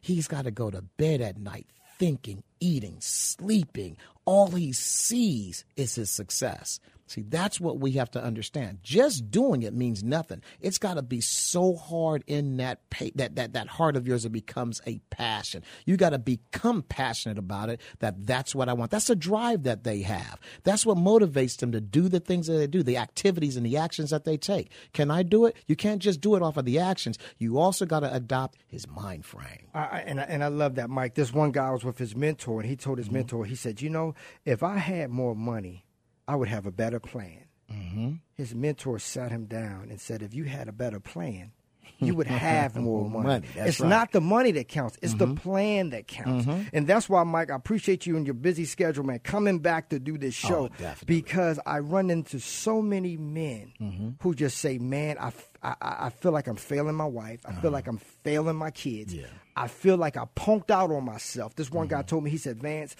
He's 0.00 0.28
got 0.28 0.44
to 0.44 0.50
go 0.50 0.70
to 0.70 0.82
bed 0.82 1.20
at 1.20 1.38
night 1.38 1.66
thinking, 2.00 2.42
eating, 2.60 2.96
sleeping. 3.00 3.94
All 4.24 4.48
he 4.48 4.72
sees 4.72 5.66
is 5.76 5.96
his 5.96 6.10
success. 6.10 6.80
See, 7.10 7.22
that's 7.22 7.60
what 7.60 7.80
we 7.80 7.92
have 7.92 8.08
to 8.12 8.22
understand. 8.22 8.78
Just 8.84 9.32
doing 9.32 9.64
it 9.64 9.74
means 9.74 10.04
nothing. 10.04 10.42
It's 10.60 10.78
got 10.78 10.94
to 10.94 11.02
be 11.02 11.20
so 11.20 11.74
hard 11.74 12.22
in 12.28 12.58
that 12.58 12.88
pa- 12.88 13.06
that 13.16 13.34
that 13.34 13.54
that 13.54 13.66
heart 13.66 13.96
of 13.96 14.06
yours 14.06 14.24
it 14.24 14.30
becomes 14.30 14.80
a 14.86 15.00
passion. 15.10 15.64
You 15.84 15.96
got 15.96 16.10
to 16.10 16.20
become 16.20 16.82
passionate 16.82 17.36
about 17.36 17.68
it. 17.68 17.80
That 17.98 18.28
that's 18.28 18.54
what 18.54 18.68
I 18.68 18.74
want. 18.74 18.92
That's 18.92 19.10
a 19.10 19.16
drive 19.16 19.64
that 19.64 19.82
they 19.82 20.02
have. 20.02 20.38
That's 20.62 20.86
what 20.86 20.98
motivates 20.98 21.56
them 21.56 21.72
to 21.72 21.80
do 21.80 22.08
the 22.08 22.20
things 22.20 22.46
that 22.46 22.52
they 22.52 22.68
do, 22.68 22.84
the 22.84 22.98
activities 22.98 23.56
and 23.56 23.66
the 23.66 23.76
actions 23.76 24.10
that 24.10 24.24
they 24.24 24.36
take. 24.36 24.70
Can 24.92 25.10
I 25.10 25.24
do 25.24 25.46
it? 25.46 25.56
You 25.66 25.74
can't 25.74 26.00
just 26.00 26.20
do 26.20 26.36
it 26.36 26.42
off 26.42 26.58
of 26.58 26.64
the 26.64 26.78
actions. 26.78 27.18
You 27.38 27.58
also 27.58 27.86
got 27.86 28.00
to 28.00 28.14
adopt 28.14 28.56
his 28.68 28.86
mind 28.86 29.24
frame. 29.24 29.66
I, 29.74 30.04
and 30.06 30.20
I, 30.20 30.24
and 30.24 30.44
I 30.44 30.48
love 30.48 30.76
that, 30.76 30.88
Mike. 30.88 31.16
This 31.16 31.32
one 31.32 31.50
guy 31.50 31.72
was 31.72 31.82
with 31.82 31.98
his 31.98 32.14
mentor, 32.14 32.60
and 32.60 32.70
he 32.70 32.76
told 32.76 32.98
his 32.98 33.08
mm-hmm. 33.08 33.16
mentor, 33.16 33.44
he 33.46 33.56
said, 33.56 33.82
"You 33.82 33.90
know, 33.90 34.14
if 34.44 34.62
I 34.62 34.76
had 34.78 35.10
more 35.10 35.34
money." 35.34 35.86
I 36.30 36.36
would 36.36 36.46
have 36.46 36.64
a 36.64 36.70
better 36.70 37.00
plan. 37.00 37.44
Mm-hmm. 37.72 38.12
His 38.34 38.54
mentor 38.54 39.00
sat 39.00 39.32
him 39.32 39.46
down 39.46 39.88
and 39.90 40.00
said, 40.00 40.22
if 40.22 40.32
you 40.32 40.44
had 40.44 40.68
a 40.68 40.72
better 40.72 41.00
plan, 41.00 41.50
you 41.98 42.14
would 42.14 42.26
have 42.28 42.76
more 42.76 43.10
money. 43.10 43.26
money. 43.26 43.48
It's 43.56 43.80
right. 43.80 43.88
not 43.88 44.12
the 44.12 44.20
money 44.20 44.52
that 44.52 44.68
counts; 44.68 44.96
it's 45.02 45.14
mm-hmm. 45.14 45.34
the 45.34 45.40
plan 45.40 45.90
that 45.90 46.06
counts. 46.06 46.46
Mm-hmm. 46.46 46.68
And 46.72 46.86
that's 46.86 47.08
why, 47.08 47.24
Mike, 47.24 47.50
I 47.50 47.56
appreciate 47.56 48.06
you 48.06 48.16
and 48.16 48.24
your 48.24 48.34
busy 48.34 48.64
schedule, 48.64 49.04
man, 49.04 49.18
coming 49.18 49.58
back 49.58 49.88
to 49.90 49.98
do 49.98 50.16
this 50.16 50.34
show 50.34 50.70
oh, 50.80 50.94
because 51.04 51.58
I 51.66 51.80
run 51.80 52.10
into 52.10 52.38
so 52.38 52.80
many 52.80 53.16
men 53.16 53.72
mm-hmm. 53.80 54.10
who 54.20 54.34
just 54.34 54.58
say, 54.58 54.78
"Man, 54.78 55.18
I, 55.18 55.32
I, 55.64 55.74
I 55.80 56.10
feel 56.10 56.30
like 56.30 56.46
I'm 56.46 56.56
failing 56.56 56.94
my 56.94 57.06
wife. 57.06 57.40
I 57.44 57.50
uh-huh. 57.50 57.60
feel 57.60 57.70
like 57.72 57.88
I'm 57.88 57.98
failing 58.22 58.56
my 58.56 58.70
kids. 58.70 59.12
Yeah. 59.12 59.26
I 59.56 59.66
feel 59.66 59.96
like 59.96 60.16
I 60.16 60.26
punked 60.36 60.70
out 60.70 60.92
on 60.92 61.04
myself." 61.04 61.56
This 61.56 61.72
one 61.72 61.88
guy 61.88 61.98
mm-hmm. 61.98 62.06
told 62.06 62.24
me, 62.24 62.30
he 62.30 62.38
said, 62.38 62.62
"Vance, 62.62 62.94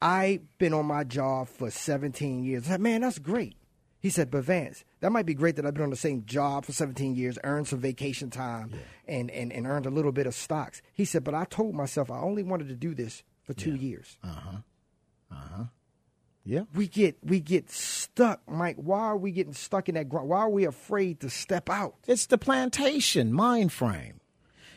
I've 0.00 0.58
been 0.58 0.74
on 0.74 0.86
my 0.86 1.04
job 1.04 1.48
for 1.48 1.70
17 1.70 2.44
years. 2.44 2.64
I 2.64 2.72
said, 2.72 2.80
man, 2.80 3.00
that's 3.02 3.18
great. 3.18 3.56
He 4.00 4.10
said, 4.10 4.30
but 4.30 4.44
Vance, 4.44 4.84
that 5.00 5.12
might 5.12 5.24
be 5.24 5.32
great 5.32 5.56
that 5.56 5.64
I've 5.64 5.72
been 5.72 5.84
on 5.84 5.90
the 5.90 5.96
same 5.96 6.26
job 6.26 6.66
for 6.66 6.72
17 6.72 7.14
years, 7.14 7.38
earned 7.42 7.68
some 7.68 7.80
vacation 7.80 8.28
time, 8.28 8.70
yeah. 8.72 8.80
and, 9.08 9.30
and, 9.30 9.50
and 9.50 9.66
earned 9.66 9.86
a 9.86 9.90
little 9.90 10.12
bit 10.12 10.26
of 10.26 10.34
stocks. 10.34 10.82
He 10.92 11.06
said, 11.06 11.24
but 11.24 11.34
I 11.34 11.46
told 11.46 11.74
myself 11.74 12.10
I 12.10 12.20
only 12.20 12.42
wanted 12.42 12.68
to 12.68 12.74
do 12.74 12.94
this 12.94 13.22
for 13.44 13.54
two 13.54 13.76
yeah. 13.76 13.88
years. 13.88 14.18
Uh 14.22 14.28
huh. 14.28 14.56
Uh 15.30 15.34
huh. 15.56 15.64
Yeah. 16.44 16.64
We 16.74 16.86
get 16.86 17.16
we 17.22 17.40
get 17.40 17.70
stuck, 17.70 18.42
Mike. 18.46 18.76
Why 18.76 19.00
are 19.00 19.16
we 19.16 19.32
getting 19.32 19.54
stuck 19.54 19.88
in 19.88 19.94
that 19.94 20.10
ground? 20.10 20.28
Why 20.28 20.40
are 20.40 20.50
we 20.50 20.66
afraid 20.66 21.20
to 21.20 21.30
step 21.30 21.70
out? 21.70 21.94
It's 22.06 22.26
the 22.26 22.36
plantation 22.36 23.32
mind 23.32 23.72
frame. 23.72 24.20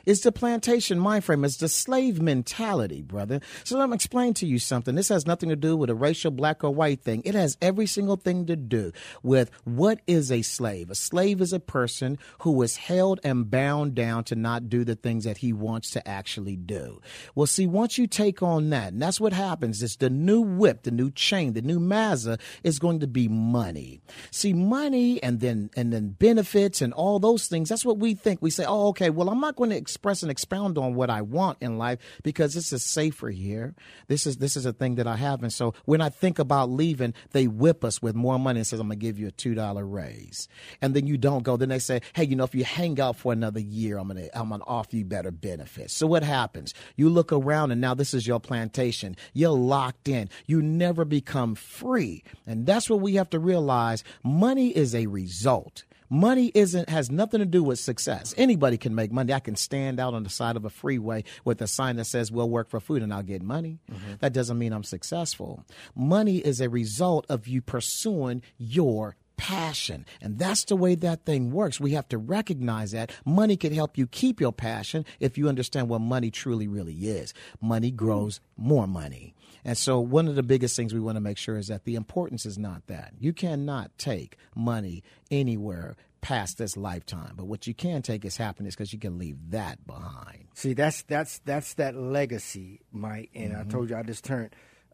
It's 0.07 0.21
the 0.21 0.31
plantation 0.31 0.99
mind 0.99 1.25
frame. 1.25 1.43
It's 1.43 1.57
the 1.57 1.67
slave 1.67 2.21
mentality, 2.21 3.01
brother. 3.01 3.41
So 3.65 3.77
let 3.77 3.89
me 3.89 3.95
explain 3.95 4.33
to 4.35 4.47
you 4.47 4.57
something. 4.57 4.95
This 4.95 5.09
has 5.09 5.27
nothing 5.27 5.49
to 5.49 5.57
do 5.57 5.75
with 5.75 5.89
a 5.89 5.95
racial 5.95 6.31
black 6.31 6.63
or 6.63 6.69
white 6.69 7.01
thing. 7.01 7.21
It 7.25 7.35
has 7.35 7.57
every 7.61 7.87
single 7.87 8.15
thing 8.15 8.45
to 8.45 8.55
do 8.55 8.93
with 9.21 9.51
what 9.65 9.99
is 10.07 10.31
a 10.31 10.43
slave. 10.43 10.89
A 10.89 10.95
slave 10.95 11.41
is 11.41 11.51
a 11.51 11.59
person 11.59 12.17
who 12.39 12.61
is 12.61 12.77
held 12.77 13.19
and 13.21 13.51
bound 13.51 13.95
down 13.95 14.23
to 14.25 14.35
not 14.35 14.69
do 14.69 14.85
the 14.85 14.95
things 14.95 15.25
that 15.25 15.39
he 15.39 15.51
wants 15.51 15.91
to 15.91 16.07
actually 16.07 16.55
do. 16.55 17.01
Well, 17.35 17.45
see, 17.45 17.67
once 17.67 17.97
you 17.97 18.07
take 18.07 18.41
on 18.41 18.69
that, 18.69 18.93
and 18.93 19.01
that's 19.01 19.19
what 19.19 19.33
happens, 19.33 19.83
it's 19.83 19.97
the 19.97 20.09
new 20.09 20.39
whip, 20.39 20.83
the 20.83 20.91
new 20.91 21.11
chain, 21.11 21.51
the 21.51 21.61
new 21.61 21.81
Mazda 21.81 22.37
is 22.63 22.79
going 22.79 23.01
to 23.01 23.07
be 23.07 23.27
money. 23.27 23.99
See, 24.31 24.53
money 24.53 25.21
and 25.21 25.41
then 25.41 25.69
and 25.75 25.91
then 25.91 26.15
benefits 26.17 26.81
and 26.81 26.93
all 26.93 27.19
those 27.19 27.47
things, 27.47 27.67
that's 27.67 27.83
what 27.83 27.97
we 27.97 28.13
think. 28.13 28.41
We 28.41 28.51
say, 28.51 28.63
oh, 28.65 28.87
okay, 28.87 29.09
well, 29.09 29.29
I'm 29.29 29.41
not 29.41 29.57
going 29.57 29.71
to 29.71 29.75
express 29.97 30.21
and 30.21 30.29
expound 30.29 30.77
on 30.77 30.93
what 30.93 31.09
I 31.09 31.23
want 31.23 31.57
in 31.59 31.79
life 31.79 31.97
because 32.21 32.53
this 32.53 32.71
is 32.71 32.83
safer 32.83 33.31
here. 33.31 33.73
This 34.07 34.27
is 34.27 34.37
this 34.37 34.55
is 34.55 34.67
a 34.67 34.71
thing 34.71 34.93
that 34.95 35.07
I 35.07 35.15
have. 35.15 35.41
And 35.41 35.51
so 35.51 35.73
when 35.85 36.01
I 36.01 36.09
think 36.09 36.37
about 36.37 36.69
leaving, 36.69 37.15
they 37.31 37.47
whip 37.47 37.83
us 37.83 37.99
with 37.99 38.13
more 38.13 38.37
money 38.37 38.59
and 38.59 38.67
says, 38.67 38.79
I'm 38.79 38.89
gonna 38.89 38.97
give 38.97 39.17
you 39.17 39.25
a 39.27 39.31
two 39.31 39.55
dollar 39.55 39.83
raise. 39.83 40.47
And 40.83 40.93
then 40.93 41.07
you 41.07 41.17
don't 41.17 41.41
go. 41.41 41.57
Then 41.57 41.69
they 41.69 41.79
say, 41.79 42.01
Hey, 42.13 42.25
you 42.25 42.35
know, 42.35 42.43
if 42.43 42.53
you 42.53 42.63
hang 42.63 42.99
out 42.99 43.15
for 43.17 43.33
another 43.33 43.59
year, 43.59 43.97
I'm 43.97 44.07
gonna 44.07 44.27
I'm 44.35 44.49
gonna 44.49 44.63
offer 44.67 44.95
you 44.95 45.03
better 45.03 45.31
benefits. 45.31 45.95
So 45.95 46.05
what 46.05 46.21
happens? 46.21 46.75
You 46.95 47.09
look 47.09 47.33
around 47.33 47.71
and 47.71 47.81
now 47.81 47.95
this 47.95 48.13
is 48.13 48.27
your 48.27 48.39
plantation. 48.39 49.15
You're 49.33 49.49
locked 49.49 50.07
in. 50.07 50.29
You 50.45 50.61
never 50.61 51.05
become 51.05 51.55
free. 51.55 52.23
And 52.45 52.67
that's 52.67 52.87
what 52.87 53.01
we 53.01 53.15
have 53.15 53.31
to 53.31 53.39
realize. 53.39 54.03
Money 54.23 54.69
is 54.69 54.93
a 54.93 55.07
result. 55.07 55.85
Money 56.09 56.51
isn't 56.53 56.89
has 56.89 57.11
nothing 57.11 57.39
to 57.39 57.45
do 57.45 57.63
with 57.63 57.79
success. 57.79 58.33
Anybody 58.37 58.77
can 58.77 58.95
make 58.95 59.11
money. 59.11 59.33
I 59.33 59.39
can 59.39 59.55
stand 59.55 59.99
out 59.99 60.13
on 60.13 60.23
the 60.23 60.29
side 60.29 60.55
of 60.55 60.65
a 60.65 60.69
freeway 60.69 61.23
with 61.43 61.61
a 61.61 61.67
sign 61.67 61.97
that 61.97 62.05
says 62.05 62.31
"We'll 62.31 62.49
work 62.49 62.69
for 62.69 62.79
food" 62.79 63.03
and 63.03 63.13
I'll 63.13 63.23
get 63.23 63.41
money. 63.41 63.79
Mm-hmm. 63.91 64.13
That 64.19 64.33
doesn't 64.33 64.57
mean 64.57 64.73
I'm 64.73 64.83
successful. 64.83 65.65
Money 65.95 66.37
is 66.37 66.61
a 66.61 66.69
result 66.69 67.25
of 67.29 67.47
you 67.47 67.61
pursuing 67.61 68.41
your 68.57 69.15
passion. 69.37 70.05
And 70.19 70.37
that's 70.37 70.65
the 70.65 70.75
way 70.75 70.95
that 70.95 71.25
thing 71.25 71.51
works. 71.51 71.79
We 71.79 71.91
have 71.91 72.09
to 72.09 72.17
recognize 72.17 72.91
that 72.91 73.11
money 73.23 73.55
can 73.55 73.73
help 73.73 73.97
you 73.97 74.07
keep 74.07 74.41
your 74.41 74.51
passion 74.51 75.05
if 75.19 75.37
you 75.37 75.47
understand 75.47 75.89
what 75.89 76.01
money 76.01 76.31
truly 76.31 76.67
really 76.67 76.95
is. 76.95 77.33
Money 77.61 77.91
grows 77.91 78.41
more 78.57 78.87
money. 78.87 79.35
And 79.67 79.77
so, 79.77 79.99
one 79.99 80.29
of 80.29 80.35
the 80.35 80.43
biggest 80.43 80.77
things 80.77 80.93
we 80.93 81.01
want 81.01 81.17
to 81.17 81.21
make 81.21 81.37
sure 81.37 81.57
is 81.57 81.67
that 81.67 81.83
the 81.83 81.95
importance 81.95 82.45
is 82.45 82.57
not 82.57 82.87
that. 82.87 83.13
You 83.19 83.33
cannot 83.33 83.91
take 83.97 84.37
money 84.55 85.03
anywhere 85.29 85.97
past 86.21 86.57
this 86.57 86.77
lifetime. 86.77 87.33
But 87.35 87.47
what 87.47 87.67
you 87.67 87.73
can 87.73 88.01
take 88.01 88.23
is 88.23 88.37
happiness 88.37 88.75
because 88.75 88.93
you 88.93 88.99
can 88.99 89.17
leave 89.17 89.35
that 89.49 89.85
behind. 89.85 90.47
See, 90.53 90.73
that's 90.73 91.03
that's 91.03 91.39
that's 91.39 91.73
that 91.73 91.95
legacy, 91.95 92.79
Mike. 92.93 93.29
And 93.35 93.51
mm-hmm. 93.51 93.67
I 93.67 93.71
told 93.71 93.89
you 93.89 93.97
I 93.97 94.03
just 94.03 94.23
turned 94.23 94.51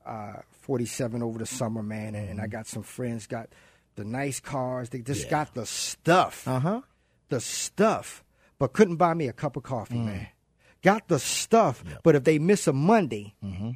uh, 0.08 0.38
47 0.62 1.22
over 1.22 1.38
the 1.38 1.46
summer, 1.46 1.84
man, 1.84 2.16
and, 2.16 2.30
and 2.30 2.40
I 2.40 2.46
mm-hmm. 2.46 2.54
got 2.54 2.68
some 2.68 2.82
friends 2.82 3.28
got 3.28 3.50
the 3.96 4.04
nice 4.04 4.40
cars. 4.40 4.90
They 4.90 5.02
just 5.02 5.26
yeah. 5.26 5.30
got 5.30 5.54
the 5.54 5.68
stuff. 5.68 6.48
Uh 6.48 6.60
huh. 6.60 6.82
The 7.30 7.42
stuff, 7.42 8.24
but 8.58 8.74
couldn't 8.74 8.96
buy 8.96 9.14
me 9.14 9.28
a 9.28 9.34
cup 9.34 9.56
of 9.56 9.62
coffee, 9.62 9.98
mm. 9.98 10.06
man. 10.06 10.28
Got 10.82 11.08
the 11.08 11.20
stuff, 11.20 11.84
yep. 11.88 12.02
but 12.04 12.16
if 12.16 12.24
they 12.26 12.40
miss 12.40 12.68
a 12.68 12.74
Monday, 12.74 13.36
mm-hmm. 13.44 13.72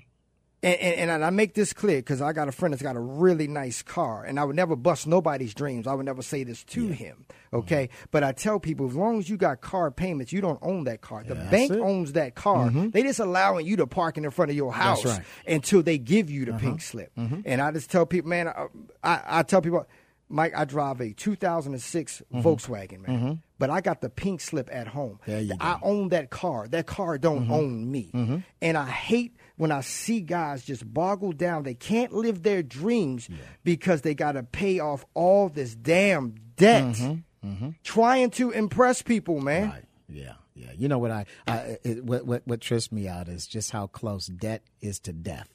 And, 0.68 1.00
and, 1.00 1.12
and, 1.12 1.26
I 1.26 1.30
make 1.30 1.54
this 1.54 1.74
clear 1.74 1.98
because 1.98 2.22
I 2.22 2.34
got 2.34 2.48
a 2.48 2.52
friend 2.52 2.74
that's 2.74 2.82
got 2.82 2.96
a 2.96 3.00
really 3.02 3.48
nice 3.48 3.82
car, 3.82 4.24
and 4.24 4.40
I 4.40 4.44
would 4.44 4.56
never 4.56 4.76
bust 4.76 5.08
nobody's 5.08 5.54
dreams. 5.54 5.88
I 5.88 5.94
would 5.94 6.06
never 6.06 6.22
say 6.22 6.44
this 6.44 6.64
to 6.66 6.88
yeah. 6.88 6.94
him, 6.94 7.26
okay? 7.54 7.88
Mm-hmm. 7.88 8.06
But 8.12 8.24
I 8.24 8.32
tell 8.32 8.60
people, 8.60 8.88
as 8.88 8.96
long 8.96 9.20
as 9.20 9.30
you 9.30 9.38
got 9.38 9.62
car 9.62 9.92
payments, 9.92 10.34
you 10.34 10.42
don't 10.42 10.60
own 10.62 10.84
that 10.86 11.02
car. 11.02 11.24
The 11.24 11.36
yeah, 11.36 11.50
bank 11.50 11.72
owns 11.72 12.14
that 12.14 12.36
car. 12.36 12.68
Mm-hmm. 12.68 12.90
They 12.90 13.04
just 13.04 13.20
allowing 13.20 13.66
you 13.66 13.78
to 13.78 13.88
park 13.88 14.18
in 14.18 14.30
front 14.32 14.52
of 14.52 14.58
your 14.58 14.74
house 14.74 15.06
right. 15.06 15.22
until 15.48 15.84
they 15.84 15.98
give 15.98 16.30
you 16.30 16.46
the 16.46 16.52
uh-huh. 16.52 16.60
pink 16.60 16.82
slip. 16.82 17.16
Mm-hmm. 17.16 17.42
And 17.46 17.62
I 17.62 17.72
just 17.72 17.90
tell 17.90 18.06
people, 18.06 18.30
man, 18.30 18.48
I, 18.48 18.68
I, 19.04 19.40
I 19.40 19.44
tell 19.44 19.62
people 19.62 19.86
Mike, 20.30 20.54
I 20.56 20.66
drive 20.66 21.00
a 21.00 21.14
2006 21.14 22.22
mm-hmm. 22.34 22.48
Volkswagen, 22.48 23.08
man. 23.08 23.18
Mm-hmm. 23.18 23.34
But 23.60 23.70
I 23.70 23.82
got 23.82 24.02
the 24.02 24.10
pink 24.10 24.42
slip 24.42 24.70
at 24.72 24.88
home. 24.88 25.20
I 25.28 25.80
own 25.82 26.10
that 26.10 26.30
car. 26.30 26.68
That 26.68 26.86
car 26.86 27.18
don't 27.18 27.44
mm-hmm. 27.44 27.54
own 27.54 27.92
me. 27.92 28.12
Mm-hmm. 28.14 28.38
And 28.62 28.78
I 28.78 28.86
hate 28.90 29.36
when 29.58 29.72
I 29.72 29.82
see 29.82 30.22
guys 30.22 30.64
just 30.64 30.92
boggle 30.92 31.34
down. 31.34 31.64
They 31.64 31.74
can't 31.74 32.14
live 32.14 32.44
their 32.44 32.64
dreams 32.64 33.28
yeah. 33.30 33.38
because 33.64 34.02
they 34.02 34.14
got 34.14 34.34
to 34.34 34.44
pay 34.44 34.80
off 34.80 35.06
all 35.14 35.50
this 35.50 35.76
damn 35.76 36.36
debt, 36.56 36.84
mm-hmm. 36.84 37.48
Mm-hmm. 37.48 37.70
trying 37.84 38.30
to 38.32 38.52
impress 38.52 39.02
people, 39.02 39.42
man. 39.42 39.70
Right. 39.70 39.84
Yeah, 40.10 40.34
yeah. 40.56 40.72
You 40.76 40.88
know 40.88 41.00
what 41.00 41.12
I, 41.12 41.26
I 41.48 41.78
it, 41.84 42.04
what 42.04 42.26
what 42.26 42.44
what 42.46 42.62
trips 42.62 42.92
me 42.92 43.08
out 43.08 43.28
is 43.28 43.46
just 43.48 43.72
how 43.72 43.88
close 43.88 44.28
debt 44.28 44.64
is 44.82 45.00
to 45.02 45.14
death. 45.14 45.50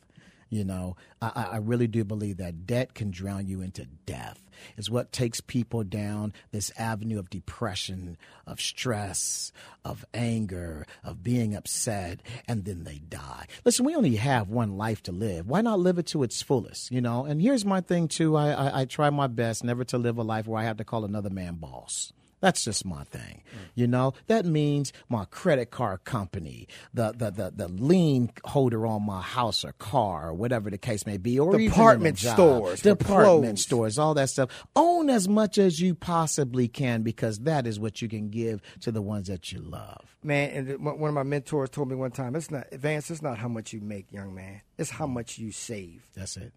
You 0.52 0.64
know, 0.66 0.96
I, 1.22 1.48
I 1.52 1.56
really 1.56 1.86
do 1.86 2.04
believe 2.04 2.36
that 2.36 2.66
debt 2.66 2.92
can 2.92 3.10
drown 3.10 3.46
you 3.46 3.62
into 3.62 3.86
death. 4.04 4.38
Is 4.76 4.90
what 4.90 5.10
takes 5.10 5.40
people 5.40 5.82
down 5.82 6.34
this 6.50 6.70
avenue 6.76 7.18
of 7.18 7.30
depression, 7.30 8.18
of 8.46 8.60
stress, 8.60 9.50
of 9.82 10.04
anger, 10.12 10.86
of 11.02 11.24
being 11.24 11.54
upset, 11.54 12.20
and 12.46 12.66
then 12.66 12.84
they 12.84 12.98
die. 12.98 13.46
Listen, 13.64 13.86
we 13.86 13.94
only 13.94 14.16
have 14.16 14.50
one 14.50 14.76
life 14.76 15.02
to 15.04 15.10
live. 15.12 15.48
Why 15.48 15.62
not 15.62 15.80
live 15.80 15.98
it 15.98 16.06
to 16.08 16.22
its 16.22 16.42
fullest? 16.42 16.90
You 16.90 17.00
know, 17.00 17.24
and 17.24 17.40
here's 17.40 17.64
my 17.64 17.80
thing 17.80 18.06
too. 18.06 18.36
I, 18.36 18.50
I, 18.50 18.80
I 18.82 18.84
try 18.84 19.08
my 19.08 19.28
best 19.28 19.64
never 19.64 19.84
to 19.84 19.96
live 19.96 20.18
a 20.18 20.22
life 20.22 20.46
where 20.46 20.60
I 20.60 20.64
have 20.64 20.76
to 20.76 20.84
call 20.84 21.06
another 21.06 21.30
man 21.30 21.54
boss. 21.54 22.12
That's 22.42 22.64
just 22.64 22.84
my 22.84 23.04
thing. 23.04 23.42
Mm. 23.54 23.58
You 23.76 23.86
know, 23.86 24.14
that 24.26 24.44
means 24.44 24.92
my 25.08 25.26
credit 25.26 25.70
card 25.70 26.02
company, 26.04 26.66
the, 26.92 27.12
the, 27.16 27.30
the, 27.30 27.52
the 27.54 27.68
lien 27.68 28.32
holder 28.44 28.84
on 28.84 29.04
my 29.04 29.22
house 29.22 29.64
or 29.64 29.72
car 29.74 30.30
or 30.30 30.34
whatever 30.34 30.68
the 30.68 30.76
case 30.76 31.06
may 31.06 31.18
be, 31.18 31.38
or 31.38 31.56
department 31.56 32.18
stores, 32.18 32.82
department 32.82 33.60
stores, 33.60 33.96
all 33.96 34.12
that 34.14 34.28
stuff. 34.28 34.50
Own 34.74 35.08
as 35.08 35.28
much 35.28 35.56
as 35.56 35.78
you 35.78 35.94
possibly 35.94 36.66
can 36.66 37.02
because 37.02 37.38
that 37.40 37.64
is 37.64 37.78
what 37.78 38.02
you 38.02 38.08
can 38.08 38.28
give 38.28 38.60
to 38.80 38.90
the 38.90 39.00
ones 39.00 39.28
that 39.28 39.52
you 39.52 39.60
love. 39.60 40.16
Man, 40.24 40.50
and 40.50 40.84
one 40.84 41.08
of 41.08 41.14
my 41.14 41.22
mentors 41.22 41.70
told 41.70 41.88
me 41.88 41.94
one 41.94 42.10
time, 42.10 42.34
it's 42.34 42.50
not 42.50 42.66
advance. 42.72 43.08
It's 43.08 43.22
not 43.22 43.38
how 43.38 43.48
much 43.48 43.72
you 43.72 43.80
make, 43.80 44.06
young 44.10 44.34
man. 44.34 44.62
It's 44.78 44.90
how 44.90 45.06
mm. 45.06 45.12
much 45.12 45.38
you 45.38 45.52
save. 45.52 46.08
That's 46.16 46.36
it 46.36 46.52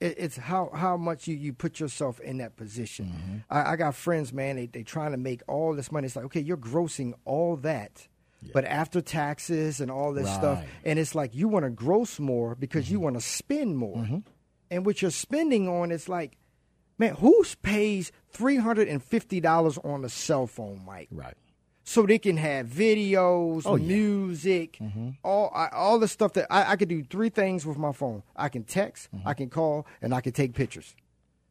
it's 0.00 0.36
how 0.36 0.70
how 0.74 0.96
much 0.96 1.28
you, 1.28 1.36
you 1.36 1.52
put 1.52 1.78
yourself 1.78 2.20
in 2.20 2.38
that 2.38 2.56
position. 2.56 3.06
Mm-hmm. 3.06 3.36
I, 3.50 3.72
I, 3.72 3.76
got 3.76 3.94
friends, 3.94 4.32
man. 4.32 4.56
They 4.56 4.66
they 4.66 4.82
trying 4.82 5.12
to 5.12 5.18
make 5.18 5.42
all 5.46 5.74
this 5.74 5.92
money. 5.92 6.06
It's 6.06 6.16
like 6.16 6.24
okay, 6.26 6.40
you're 6.40 6.56
grossing 6.56 7.12
all 7.24 7.56
that, 7.56 8.08
yeah. 8.40 8.50
but 8.54 8.64
after 8.64 9.02
taxes 9.02 9.80
and 9.80 9.90
all 9.90 10.14
this 10.14 10.26
right. 10.26 10.34
stuff, 10.34 10.64
and 10.84 10.98
it's 10.98 11.14
like 11.14 11.34
you 11.34 11.48
want 11.48 11.66
to 11.66 11.70
gross 11.70 12.18
more 12.18 12.54
because 12.54 12.86
mm-hmm. 12.86 12.94
you 12.94 13.00
want 13.00 13.16
to 13.16 13.20
spend 13.20 13.76
more, 13.76 13.98
mm-hmm. 13.98 14.18
and 14.70 14.86
what 14.86 15.02
you're 15.02 15.10
spending 15.10 15.68
on, 15.68 15.92
it's 15.92 16.08
like, 16.08 16.38
man, 16.98 17.14
who 17.16 17.44
pays 17.62 18.10
three 18.30 18.56
hundred 18.56 18.88
and 18.88 19.02
fifty 19.02 19.38
dollars 19.38 19.76
on 19.78 20.04
a 20.04 20.08
cell 20.08 20.46
phone, 20.46 20.82
Mike? 20.86 21.08
Right 21.10 21.36
so 21.84 22.06
they 22.06 22.18
can 22.18 22.36
have 22.36 22.66
videos, 22.66 23.62
oh, 23.64 23.76
music, 23.76 24.78
yeah. 24.80 24.86
mm-hmm. 24.86 25.10
all 25.22 25.50
I, 25.54 25.68
all 25.68 25.98
the 25.98 26.08
stuff 26.08 26.34
that 26.34 26.46
I, 26.50 26.72
I 26.72 26.76
could 26.76 26.88
do. 26.88 27.02
Three 27.02 27.30
things 27.30 27.66
with 27.66 27.78
my 27.78 27.92
phone: 27.92 28.22
I 28.36 28.48
can 28.48 28.64
text, 28.64 29.08
mm-hmm. 29.14 29.26
I 29.26 29.34
can 29.34 29.50
call, 29.50 29.86
and 30.00 30.14
I 30.14 30.20
can 30.20 30.32
take 30.32 30.54
pictures. 30.54 30.94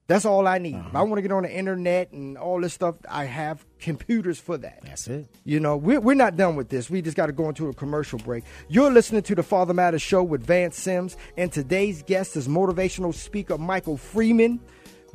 That's 0.10 0.26
all 0.26 0.48
I 0.48 0.58
need. 0.58 0.74
Uh-huh. 0.74 0.90
If 0.90 0.96
I 0.96 1.04
want 1.04 1.18
to 1.20 1.22
get 1.22 1.32
on 1.32 1.44
the 1.44 1.56
internet 1.56 2.12
and 2.14 2.36
all 2.36 2.60
this 2.60 2.74
stuff, 2.74 2.96
I 3.08 3.26
have 3.26 3.64
computers 3.78 4.40
for 4.40 4.58
that. 4.58 4.80
That's 4.84 5.08
it. 5.08 5.28
You 5.46 5.60
know, 5.60 5.78
we're, 5.78 6.00
we're 6.00 6.16
not 6.16 6.36
done 6.36 6.56
with 6.56 6.70
this. 6.70 6.90
We 6.90 7.04
just 7.04 7.16
got 7.16 7.28
to 7.28 7.32
go 7.32 7.48
into 7.48 7.70
a 7.70 7.74
commercial 7.76 8.18
break. 8.18 8.44
You're 8.70 8.90
listening 8.90 9.22
to 9.22 9.36
the 9.36 9.44
Father 9.44 9.72
Matters 9.72 10.02
Show 10.02 10.24
with 10.24 10.44
Vance 10.44 10.80
Sims, 10.80 11.16
and 11.38 11.52
today's 11.52 12.02
guest 12.02 12.36
is 12.36 12.48
motivational 12.48 13.14
speaker 13.14 13.60
Michael 13.60 13.98
Freeman. 13.98 14.60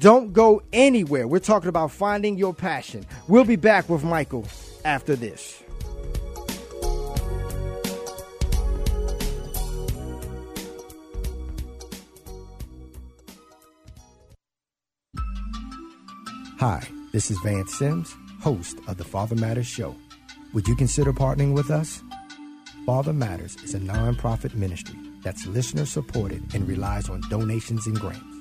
Don't 0.01 0.33
go 0.33 0.63
anywhere. 0.73 1.29
We're 1.29 1.39
talking 1.39 1.69
about 1.69 1.91
finding 1.91 2.37
your 2.37 2.55
passion. 2.55 3.07
We'll 3.29 3.45
be 3.45 3.57
back 3.57 3.89
with 3.89 4.05
Michael 4.05 4.47
after 4.85 5.17
this. 5.17 5.63
Hi, 16.59 16.87
this 17.13 17.31
is 17.31 17.39
Vance 17.41 17.75
Sims, 17.75 18.15
host 18.41 18.79
of 18.89 18.97
the 18.97 19.05
Father 19.05 19.35
Matters 19.35 19.67
Show. 19.67 19.95
Would 20.55 20.67
you 20.67 20.75
consider 20.77 21.13
partnering 21.13 21.53
with 21.53 21.71
us? 21.71 22.03
Father 22.87 23.13
Matters 23.13 23.57
is 23.57 23.75
a 23.75 23.81
nonprofit 23.81 24.55
ministry 24.55 24.99
that's 25.23 25.47
listener 25.47 25.85
supported 25.85 26.43
and 26.55 26.67
relies 26.67 27.11
on 27.11 27.21
donations 27.29 27.87
and 27.87 27.99
grants. 27.99 28.34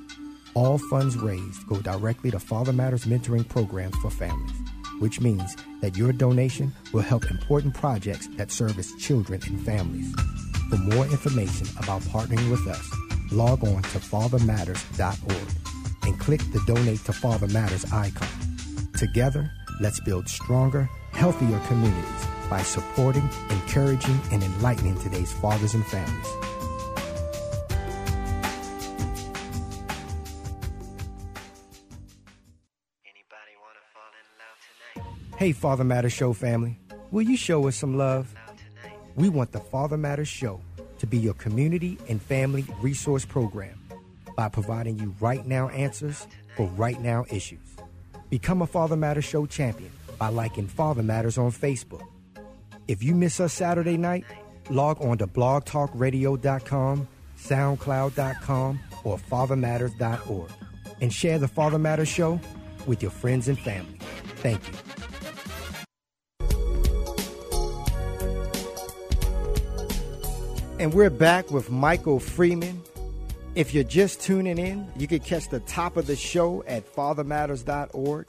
All 0.55 0.77
funds 0.77 1.17
raised 1.17 1.67
go 1.67 1.77
directly 1.77 2.31
to 2.31 2.39
Father 2.39 2.73
Matters 2.73 3.05
mentoring 3.05 3.47
programs 3.47 3.95
for 3.97 4.09
families 4.09 4.51
which 4.99 5.19
means 5.19 5.57
that 5.81 5.97
your 5.97 6.13
donation 6.13 6.71
will 6.93 7.01
help 7.01 7.29
important 7.29 7.73
projects 7.73 8.27
that 8.37 8.51
service 8.51 8.93
children 8.95 9.41
and 9.47 9.61
families. 9.65 10.13
For 10.69 10.77
more 10.77 11.05
information 11.05 11.67
about 11.77 12.01
partnering 12.03 12.49
with 12.49 12.65
us, 12.67 12.89
log 13.31 13.63
on 13.63 13.81
to 13.81 13.99
fathermatters.org 13.99 15.47
and 16.03 16.19
click 16.19 16.39
the 16.51 16.63
Donate 16.65 17.03
to 17.05 17.11
Father 17.11 17.47
Matters 17.47 17.91
icon. 17.91 18.27
Together, 18.97 19.51
let's 19.81 19.99
build 20.01 20.29
stronger, 20.29 20.89
healthier 21.11 21.59
communities 21.67 22.25
by 22.49 22.61
supporting, 22.61 23.29
encouraging, 23.49 24.19
and 24.31 24.43
enlightening 24.43 24.97
today's 24.99 25.33
fathers 25.33 25.73
and 25.73 25.85
families. 25.87 26.52
Hey, 35.43 35.51
Father 35.51 35.83
Matters 35.83 36.13
Show 36.13 36.31
family, 36.31 36.79
will 37.11 37.23
you 37.23 37.35
show 37.35 37.67
us 37.67 37.75
some 37.75 37.97
love? 37.97 38.33
We 39.17 39.27
want 39.27 39.51
the 39.51 39.59
Father 39.59 39.97
Matters 39.97 40.29
Show 40.29 40.61
to 40.99 41.05
be 41.05 41.17
your 41.17 41.33
community 41.33 41.97
and 42.07 42.21
family 42.21 42.65
resource 42.79 43.25
program 43.25 43.77
by 44.37 44.47
providing 44.47 44.97
you 44.99 45.13
right 45.19 45.45
now 45.45 45.67
answers 45.67 46.27
for 46.55 46.67
right 46.77 46.97
now 47.01 47.25
issues. 47.29 47.75
Become 48.29 48.61
a 48.61 48.65
Father 48.65 48.95
Matters 48.95 49.25
Show 49.25 49.45
champion 49.45 49.91
by 50.17 50.29
liking 50.29 50.65
Father 50.65 51.03
Matters 51.03 51.37
on 51.37 51.51
Facebook. 51.51 52.07
If 52.87 53.03
you 53.03 53.13
miss 53.13 53.41
us 53.41 53.51
Saturday 53.51 53.97
night, 53.97 54.23
log 54.69 55.01
on 55.01 55.17
to 55.17 55.27
blogtalkradio.com, 55.27 57.07
soundcloud.com, 57.37 58.79
or 59.03 59.17
fathermatters.org 59.17 60.51
and 61.01 61.11
share 61.11 61.37
the 61.37 61.49
Father 61.49 61.79
Matters 61.79 62.07
show 62.07 62.39
with 62.87 63.01
your 63.01 63.11
friends 63.11 63.49
and 63.49 63.59
family. 63.59 63.97
Thank 64.37 64.65
you. 64.69 64.92
And 70.83 70.93
we're 70.93 71.09
back 71.09 71.49
with 71.49 71.71
Michael 71.71 72.19
Freeman. 72.19 72.83
If 73.55 73.73
you're 73.73 73.85
just 73.85 74.19
tuning 74.19 74.57
in, 74.57 74.85
you 74.97 75.07
can 75.07 75.19
catch 75.19 75.47
the 75.47 75.61
top 75.61 75.95
of 75.95 76.07
the 76.07 76.17
show 76.17 76.61
at 76.67 76.93
fathermatters.org. 76.93 78.27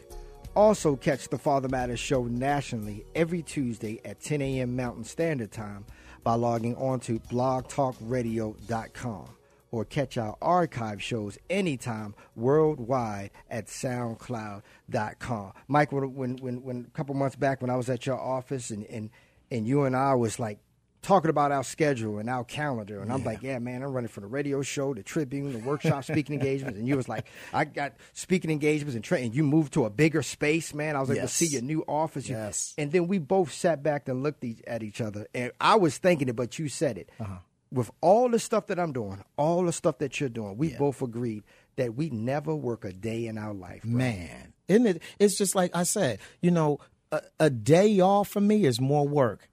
Also, 0.54 0.94
catch 0.94 1.26
the 1.26 1.36
Father 1.36 1.68
Matters 1.68 1.98
show 1.98 2.26
nationally 2.26 3.04
every 3.16 3.42
Tuesday 3.42 4.00
at 4.04 4.20
10 4.20 4.40
a.m. 4.40 4.76
Mountain 4.76 5.02
Standard 5.02 5.50
Time 5.50 5.84
by 6.22 6.34
logging 6.34 6.76
on 6.76 7.00
to 7.00 7.18
blogtalkradio.com 7.18 9.28
or 9.72 9.84
catch 9.84 10.16
our 10.16 10.36
archive 10.40 11.02
shows 11.02 11.36
anytime 11.50 12.14
worldwide 12.36 13.32
at 13.50 13.66
soundcloud.com. 13.66 15.52
Mike, 15.66 15.90
when, 15.90 16.14
when, 16.14 16.62
when, 16.62 16.86
a 16.86 16.90
couple 16.96 17.16
months 17.16 17.34
back 17.34 17.60
when 17.60 17.70
I 17.70 17.74
was 17.74 17.90
at 17.90 18.06
your 18.06 18.20
office 18.20 18.70
and, 18.70 18.84
and, 18.84 19.10
and 19.50 19.66
you 19.66 19.82
and 19.82 19.96
I 19.96 20.14
was 20.14 20.38
like 20.38 20.60
talking 21.04 21.30
about 21.30 21.52
our 21.52 21.62
schedule 21.62 22.18
and 22.18 22.28
our 22.28 22.42
calendar. 22.42 23.00
And 23.00 23.08
yeah. 23.08 23.14
I'm 23.14 23.24
like, 23.24 23.42
yeah, 23.42 23.58
man, 23.58 23.82
I'm 23.82 23.92
running 23.92 24.08
for 24.08 24.20
the 24.20 24.26
radio 24.26 24.62
show, 24.62 24.94
the 24.94 25.02
Tribune, 25.02 25.52
the 25.52 25.58
workshop, 25.58 26.04
speaking 26.04 26.34
engagements. 26.34 26.78
And 26.78 26.88
you 26.88 26.96
was 26.96 27.08
like, 27.08 27.26
I 27.52 27.64
got 27.64 27.92
speaking 28.12 28.50
engagements 28.50 28.94
and, 28.94 29.04
tra- 29.04 29.20
and 29.20 29.34
you 29.34 29.44
moved 29.44 29.74
to 29.74 29.84
a 29.84 29.90
bigger 29.90 30.22
space, 30.22 30.74
man. 30.74 30.96
I 30.96 31.00
was 31.00 31.10
able 31.10 31.20
yes. 31.20 31.38
to 31.38 31.44
see 31.44 31.52
your 31.52 31.62
new 31.62 31.84
office. 31.86 32.28
Yes. 32.28 32.74
And 32.76 32.90
then 32.90 33.06
we 33.06 33.18
both 33.18 33.52
sat 33.52 33.82
back 33.82 34.08
and 34.08 34.22
looked 34.22 34.44
at 34.66 34.82
each 34.82 35.00
other. 35.00 35.26
And 35.34 35.52
I 35.60 35.76
was 35.76 35.98
thinking 35.98 36.28
it, 36.28 36.36
but 36.36 36.58
you 36.58 36.68
said 36.68 36.98
it. 36.98 37.10
Uh-huh. 37.20 37.36
With 37.70 37.90
all 38.00 38.28
the 38.28 38.38
stuff 38.38 38.68
that 38.68 38.78
I'm 38.78 38.92
doing, 38.92 39.22
all 39.36 39.64
the 39.64 39.72
stuff 39.72 39.98
that 39.98 40.20
you're 40.20 40.28
doing, 40.28 40.56
we 40.56 40.70
yeah. 40.70 40.78
both 40.78 41.02
agreed 41.02 41.44
that 41.76 41.94
we 41.94 42.08
never 42.10 42.54
work 42.54 42.84
a 42.84 42.92
day 42.92 43.26
in 43.26 43.36
our 43.36 43.52
life. 43.52 43.82
Bro. 43.82 43.98
Man, 43.98 44.52
isn't 44.68 44.86
it? 44.86 45.02
It's 45.18 45.36
just 45.36 45.54
like 45.54 45.74
I 45.74 45.82
said, 45.82 46.20
you 46.40 46.52
know, 46.52 46.78
a, 47.10 47.22
a 47.40 47.50
day 47.50 48.00
off 48.00 48.28
for 48.28 48.40
me 48.40 48.64
is 48.64 48.80
more 48.80 49.06
work 49.06 49.48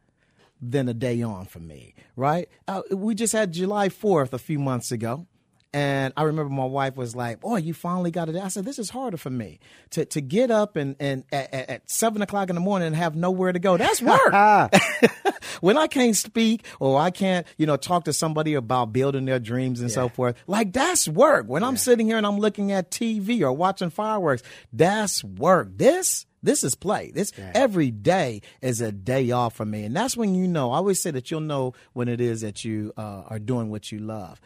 than 0.61 0.87
a 0.87 0.93
day 0.93 1.21
on 1.21 1.45
for 1.45 1.59
me, 1.59 1.95
right? 2.15 2.47
Uh, 2.67 2.83
we 2.91 3.15
just 3.15 3.33
had 3.33 3.51
July 3.51 3.89
4th 3.89 4.31
a 4.33 4.37
few 4.37 4.59
months 4.59 4.91
ago. 4.91 5.25
And 5.73 6.11
I 6.17 6.23
remember 6.23 6.53
my 6.53 6.65
wife 6.65 6.97
was 6.97 7.15
like, 7.15 7.39
"Boy, 7.39 7.57
you 7.57 7.73
finally 7.73 8.11
got 8.11 8.27
it." 8.27 8.35
I 8.35 8.49
said, 8.49 8.65
"This 8.65 8.77
is 8.77 8.89
harder 8.89 9.15
for 9.15 9.29
me 9.29 9.59
to 9.91 10.03
to 10.05 10.19
get 10.19 10.51
up 10.51 10.75
and 10.75 10.97
and 10.99 11.23
at, 11.31 11.53
at 11.53 11.89
seven 11.89 12.21
o'clock 12.21 12.49
in 12.49 12.55
the 12.55 12.61
morning 12.61 12.87
and 12.87 12.95
have 12.95 13.15
nowhere 13.15 13.53
to 13.53 13.59
go. 13.59 13.77
That's 13.77 14.01
work. 14.01 14.33
when 15.61 15.77
I 15.77 15.87
can't 15.87 16.15
speak 16.15 16.65
or 16.79 16.99
I 16.99 17.09
can't, 17.09 17.47
you 17.57 17.65
know, 17.65 17.77
talk 17.77 18.05
to 18.05 18.13
somebody 18.13 18.53
about 18.53 18.91
building 18.91 19.25
their 19.25 19.39
dreams 19.39 19.79
and 19.79 19.89
yeah. 19.89 19.95
so 19.95 20.09
forth, 20.09 20.35
like 20.45 20.73
that's 20.73 21.07
work. 21.07 21.47
When 21.47 21.61
yeah. 21.61 21.69
I'm 21.69 21.77
sitting 21.77 22.05
here 22.05 22.17
and 22.17 22.27
I'm 22.27 22.39
looking 22.39 22.73
at 22.73 22.91
TV 22.91 23.41
or 23.41 23.53
watching 23.53 23.91
fireworks, 23.91 24.43
that's 24.73 25.23
work. 25.23 25.69
This 25.77 26.25
this 26.43 26.63
is 26.63 26.75
play. 26.75 27.11
This 27.11 27.31
yeah. 27.37 27.51
every 27.53 27.91
day 27.91 28.41
is 28.61 28.81
a 28.81 28.91
day 28.91 29.31
off 29.31 29.55
for 29.55 29.65
me, 29.65 29.85
and 29.85 29.95
that's 29.95 30.17
when 30.17 30.35
you 30.35 30.47
know. 30.47 30.71
I 30.71 30.77
always 30.77 30.99
say 31.01 31.11
that 31.11 31.29
you'll 31.29 31.41
know 31.41 31.73
when 31.93 32.07
it 32.07 32.19
is 32.19 32.41
that 32.41 32.65
you 32.65 32.93
uh, 32.97 33.23
are 33.27 33.39
doing 33.39 33.69
what 33.69 33.91
you 33.91 33.99
love. 33.99 34.41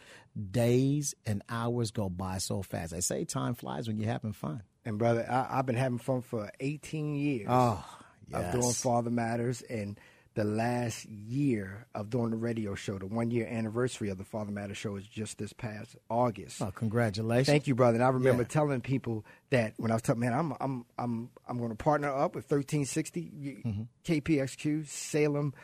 Days 0.50 1.14
and 1.24 1.42
hours 1.48 1.90
go 1.90 2.08
by 2.08 2.38
so 2.38 2.62
fast. 2.62 2.92
I 2.92 3.00
say 3.00 3.24
time 3.24 3.54
flies 3.54 3.88
when 3.88 3.98
you're 3.98 4.10
having 4.10 4.32
fun. 4.32 4.62
And 4.84 4.98
brother, 4.98 5.26
I, 5.28 5.56
have 5.56 5.66
been 5.66 5.76
having 5.76 5.98
fun 5.98 6.20
for 6.20 6.50
18 6.60 7.14
years. 7.14 7.46
Oh, 7.48 7.84
yes. 8.28 8.54
of 8.54 8.60
doing 8.60 8.72
Father 8.72 9.10
Matters 9.10 9.62
and 9.62 9.98
the 10.34 10.44
last 10.44 11.06
year 11.06 11.86
of 11.94 12.10
doing 12.10 12.30
the 12.30 12.36
radio 12.36 12.74
show. 12.74 12.98
The 12.98 13.06
one 13.06 13.30
year 13.30 13.46
anniversary 13.46 14.10
of 14.10 14.18
the 14.18 14.24
Father 14.24 14.52
Matter 14.52 14.74
show 14.74 14.96
is 14.96 15.06
just 15.06 15.38
this 15.38 15.52
past 15.52 15.96
August. 16.10 16.60
Oh, 16.60 16.70
congratulations! 16.70 17.46
Thank 17.46 17.66
you, 17.66 17.74
brother. 17.74 17.96
And 17.96 18.04
I 18.04 18.08
remember 18.08 18.42
yeah. 18.42 18.48
telling 18.48 18.82
people 18.82 19.24
that 19.50 19.72
when 19.78 19.90
I 19.90 19.94
was 19.94 20.02
telling, 20.02 20.20
man, 20.20 20.34
I'm 20.34 20.54
I'm 20.60 20.84
I'm 20.98 21.30
I'm 21.48 21.58
going 21.58 21.70
to 21.70 21.76
partner 21.76 22.08
up 22.08 22.34
with 22.34 22.44
1360 22.44 23.32
mm-hmm. 23.64 23.82
KPXQ 24.04 24.86
Salem 24.86 25.54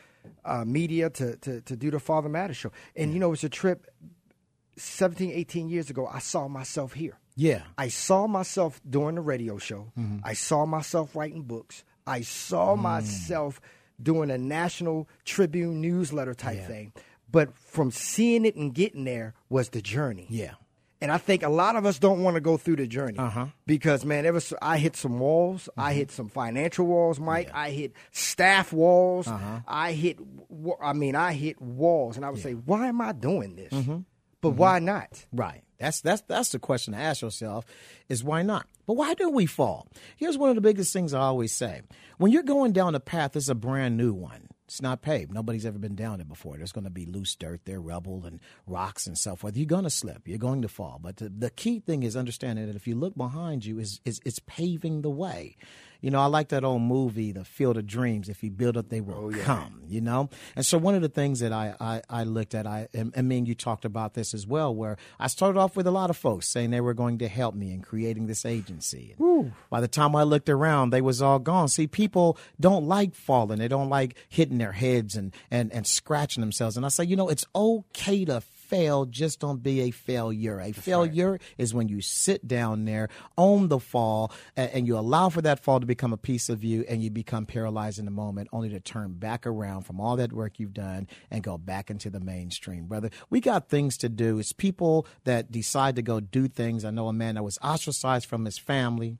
uh, 0.43 0.65
Media 0.65 1.09
to, 1.11 1.37
to 1.37 1.61
to 1.61 1.75
do 1.75 1.91
the 1.91 1.99
Father 1.99 2.29
Matter 2.29 2.55
show. 2.55 2.71
And 2.95 3.13
you 3.13 3.19
know, 3.19 3.31
it's 3.31 3.43
a 3.43 3.49
trip. 3.49 3.85
17, 4.77 5.31
18 5.31 5.69
years 5.69 5.89
ago, 5.89 6.07
I 6.11 6.19
saw 6.19 6.47
myself 6.47 6.93
here. 6.93 7.17
Yeah. 7.35 7.63
I 7.77 7.87
saw 7.87 8.27
myself 8.27 8.79
doing 8.87 9.15
the 9.15 9.21
radio 9.21 9.57
show. 9.57 9.91
Mm-hmm. 9.97 10.19
I 10.23 10.33
saw 10.33 10.65
myself 10.65 11.15
writing 11.15 11.43
books. 11.43 11.83
I 12.05 12.21
saw 12.21 12.75
mm. 12.75 12.81
myself 12.81 13.61
doing 14.01 14.29
a 14.29 14.37
national 14.37 15.07
Tribune 15.25 15.81
newsletter 15.81 16.33
type 16.33 16.57
yeah. 16.57 16.67
thing. 16.67 16.93
But 17.31 17.55
from 17.57 17.91
seeing 17.91 18.45
it 18.45 18.55
and 18.55 18.73
getting 18.73 19.05
there 19.05 19.33
was 19.49 19.69
the 19.69 19.81
journey. 19.81 20.27
Yeah. 20.29 20.53
And 21.01 21.11
I 21.11 21.17
think 21.17 21.43
a 21.43 21.49
lot 21.49 21.75
of 21.75 21.85
us 21.85 21.99
don't 21.99 22.23
want 22.23 22.35
to 22.35 22.41
go 22.41 22.55
through 22.55 22.77
the 22.77 22.87
journey 22.87 23.17
uh-huh. 23.17 23.47
because, 23.65 24.05
man, 24.05 24.25
ever 24.25 24.39
I 24.61 24.77
hit 24.77 24.95
some 24.95 25.19
walls. 25.19 25.63
Mm-hmm. 25.71 25.81
I 25.81 25.93
hit 25.93 26.11
some 26.11 26.29
financial 26.29 26.85
walls, 26.85 27.19
Mike. 27.19 27.47
Yeah. 27.47 27.59
I 27.59 27.71
hit 27.71 27.93
staff 28.11 28.71
walls. 28.71 29.27
Uh-huh. 29.27 29.59
I 29.67 29.91
hit, 29.91 30.17
I 30.81 30.93
mean, 30.93 31.15
I 31.15 31.33
hit 31.33 31.61
walls, 31.61 32.15
and 32.15 32.25
I 32.25 32.29
would 32.29 32.39
yeah. 32.39 32.43
say, 32.43 32.53
why 32.53 32.87
am 32.87 33.01
I 33.01 33.11
doing 33.11 33.57
this? 33.57 33.73
Mm-hmm. 33.73 33.97
But 34.43 34.49
mm-hmm. 34.49 34.57
why 34.59 34.79
not? 34.79 35.25
Right. 35.31 35.63
That's 35.79 36.01
that's 36.01 36.21
that's 36.27 36.49
the 36.49 36.59
question 36.59 36.93
to 36.93 36.99
ask 36.99 37.21
yourself: 37.21 37.65
is 38.09 38.23
why 38.23 38.41
not? 38.43 38.67
But 38.85 38.95
why 38.95 39.13
do 39.13 39.29
we 39.29 39.45
fall? 39.45 39.87
Here's 40.17 40.37
one 40.37 40.49
of 40.49 40.55
the 40.55 40.61
biggest 40.61 40.91
things 40.91 41.13
I 41.13 41.21
always 41.21 41.53
say: 41.53 41.81
when 42.17 42.31
you're 42.31 42.43
going 42.43 42.73
down 42.73 42.93
a 42.93 42.99
path, 42.99 43.37
it's 43.37 43.47
a 43.47 43.55
brand 43.55 43.97
new 43.97 44.13
one. 44.13 44.49
It's 44.65 44.81
not 44.81 45.01
paved. 45.01 45.33
Nobody's 45.33 45.65
ever 45.65 45.79
been 45.79 45.95
down 45.95 46.19
it 46.19 46.27
before. 46.27 46.57
There's 46.57 46.71
going 46.73 46.83
to 46.83 46.89
be 46.89 47.05
loose 47.05 47.35
dirt 47.35 47.61
there, 47.65 47.79
rubble 47.79 48.25
and 48.25 48.39
rocks 48.67 49.07
and 49.07 49.17
so 49.17 49.35
forth. 49.35 49.55
You're 49.55 49.65
going 49.65 49.83
to 49.83 49.89
slip. 49.89 50.27
You're 50.27 50.37
going 50.37 50.61
to 50.63 50.67
fall. 50.67 50.99
But 51.01 51.17
the, 51.17 51.29
the 51.29 51.49
key 51.49 51.79
thing 51.79 52.03
is 52.03 52.17
understanding 52.17 52.67
that 52.67 52.75
if 52.75 52.87
you 52.87 52.95
look 52.95 53.15
behind 53.15 53.65
you, 53.65 53.79
is 53.79 54.01
is 54.03 54.19
it's 54.25 54.39
paving 54.39 55.01
the 55.01 55.09
way. 55.09 55.55
You 56.03 56.11
know, 56.11 56.19
I 56.19 56.25
like 56.25 56.49
that 56.49 56.65
old 56.65 56.81
movie, 56.81 57.31
The 57.31 57.45
Field 57.45 57.77
of 57.77 57.87
Dreams. 57.87 58.27
If 58.27 58.43
you 58.43 58.51
build 58.51 58.75
it, 58.75 58.89
they 58.89 58.99
will 58.99 59.15
oh, 59.15 59.29
yeah. 59.29 59.43
come. 59.45 59.83
You 59.87 60.01
know, 60.01 60.29
and 60.55 60.65
so 60.65 60.77
one 60.77 60.95
of 60.95 61.01
the 61.01 61.07
things 61.07 61.39
that 61.39 61.53
I 61.53 61.75
I, 61.79 62.01
I 62.09 62.23
looked 62.25 62.53
at, 62.53 62.67
I 62.67 62.89
and, 62.93 63.13
and 63.15 63.29
mean 63.29 63.45
you 63.45 63.55
talked 63.55 63.85
about 63.85 64.13
this 64.13 64.33
as 64.33 64.45
well, 64.45 64.75
where 64.75 64.97
I 65.17 65.27
started 65.27 65.57
off 65.57 65.77
with 65.77 65.87
a 65.87 65.91
lot 65.91 66.09
of 66.09 66.17
folks 66.17 66.47
saying 66.47 66.71
they 66.71 66.81
were 66.81 66.93
going 66.93 67.19
to 67.19 67.29
help 67.29 67.55
me 67.55 67.71
in 67.71 67.81
creating 67.81 68.27
this 68.27 68.45
agency. 68.45 69.15
By 69.69 69.79
the 69.79 69.87
time 69.87 70.13
I 70.13 70.23
looked 70.23 70.49
around, 70.49 70.89
they 70.89 71.01
was 71.01 71.21
all 71.21 71.39
gone. 71.39 71.69
See, 71.69 71.87
people 71.87 72.37
don't 72.59 72.85
like 72.85 73.15
falling. 73.15 73.59
They 73.59 73.69
don't 73.69 73.89
like 73.89 74.15
hitting 74.27 74.57
their 74.57 74.73
heads 74.73 75.15
and 75.15 75.33
and 75.49 75.71
and 75.71 75.87
scratching 75.87 76.41
themselves. 76.41 76.75
And 76.75 76.85
I 76.85 76.89
say, 76.89 77.05
you 77.05 77.15
know, 77.15 77.29
it's 77.29 77.45
okay 77.55 78.25
to 78.25 78.41
fail, 78.73 79.05
just 79.05 79.39
don't 79.39 79.61
be 79.61 79.81
a 79.81 79.91
failure. 79.91 80.59
A 80.59 80.71
That's 80.71 80.79
failure 80.79 81.33
right. 81.33 81.41
is 81.59 81.73
when 81.73 81.89
you 81.89 82.01
sit 82.01 82.47
down 82.47 82.85
there, 82.85 83.09
own 83.37 83.67
the 83.67 83.79
fall, 83.79 84.31
and, 84.57 84.71
and, 84.71 84.87
you 84.87 84.97
allow 84.97 85.29
for 85.29 85.41
that 85.43 85.59
fall 85.59 85.79
to 85.79 85.85
become 85.85 86.11
a 86.11 86.17
piece 86.17 86.49
of 86.49 86.63
you, 86.63 86.83
and 86.89 87.03
you 87.03 87.11
become 87.11 87.45
paralyzed 87.45 87.99
in 87.99 88.05
the 88.05 88.11
moment, 88.11 88.49
only 88.51 88.69
to 88.69 88.79
turn 88.79 89.13
back 89.13 89.45
around 89.45 89.83
from 89.83 90.01
all 90.01 90.15
that 90.15 90.33
work 90.33 90.59
you've 90.59 90.73
done 90.73 91.07
and 91.29 91.43
go 91.43 91.57
back 91.57 91.91
into 91.91 92.09
the 92.09 92.19
mainstream, 92.19 92.85
brother. 92.85 93.11
We 93.29 93.41
got 93.41 93.69
things 93.69 93.95
to 93.97 94.09
do. 94.09 94.39
It's 94.39 94.53
people 94.53 95.05
that 95.23 95.51
decide 95.51 95.95
to 95.97 96.01
go 96.01 96.19
do 96.19 96.47
things. 96.47 96.83
I 96.83 96.89
know 96.89 97.07
a 97.07 97.13
man 97.13 97.35
that 97.35 97.43
was 97.43 97.59
ostracized 97.61 98.25
from 98.25 98.45
his 98.45 98.57
family, 98.57 99.17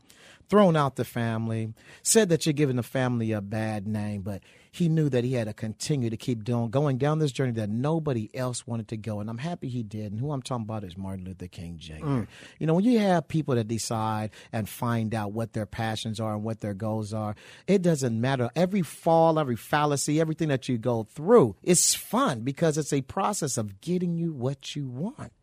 thrown 0.50 0.76
out 0.76 0.96
the 0.96 1.06
family, 1.06 1.74
said 2.02 2.30
that 2.30 2.46
you're 2.46 2.54
giving 2.54 2.78
the 2.78 2.84
family 2.84 3.32
a 3.32 3.42
bad 3.42 3.88
name, 3.88 4.22
but 4.24 4.42
he 4.74 4.90
knew 4.90 5.08
that 5.08 5.24
he 5.24 5.34
had 5.34 5.46
to 5.46 5.54
continue 5.54 6.10
to 6.10 6.18
keep 6.18 6.44
doing, 6.44 6.72
going 6.72 6.98
down 6.98 7.20
this 7.20 7.32
journey 7.32 7.52
that 7.52 7.70
nobody 7.70 8.28
else 8.34 8.66
wanted 8.66 8.88
to 8.88 8.98
go. 8.98 9.20
And 9.20 9.30
I'm 9.30 9.38
happy 9.38 9.70
he 9.70 9.84
did. 9.84 10.12
And 10.12 10.20
who 10.20 10.32
I'm 10.32 10.42
talking 10.42 10.64
about 10.64 10.84
is 10.84 10.98
Martin 10.98 11.26
Luther 11.26 11.46
King 11.46 11.78
Jr. 11.78 11.94
Mm. 11.94 12.28
You 12.58 12.66
know, 12.66 12.74
when 12.74 12.84
you 12.84 12.98
have 12.98 13.28
people 13.28 13.54
that 13.54 13.68
decide 13.68 14.32
and 14.52 14.68
find 14.68 15.14
out 15.14 15.32
what 15.32 15.54
their 15.54 15.68
passions 15.68 16.20
are 16.20 16.34
and 16.34 16.44
what 16.44 16.62
their 16.62 16.74
goals 16.74 17.14
are, 17.14 17.36
it 17.68 17.84
doesn't 17.84 18.20
matter. 18.20 18.50
Every 18.56 18.82
fall, 18.82 19.38
every 19.38 19.58
fallacy, 19.58 20.20
everything 20.20 20.48
that 20.48 20.68
you 20.68 20.80
go 20.80 21.04
through, 21.04 21.56
it's 21.62 21.94
fun 21.94 22.40
because 22.40 22.76
it's 22.80 22.94
a 22.94 23.04
process 23.04 23.60
of 23.60 23.80
getting 23.80 24.18
you 24.18 24.34
what 24.34 24.76
you 24.76 24.88
want. 24.88 25.34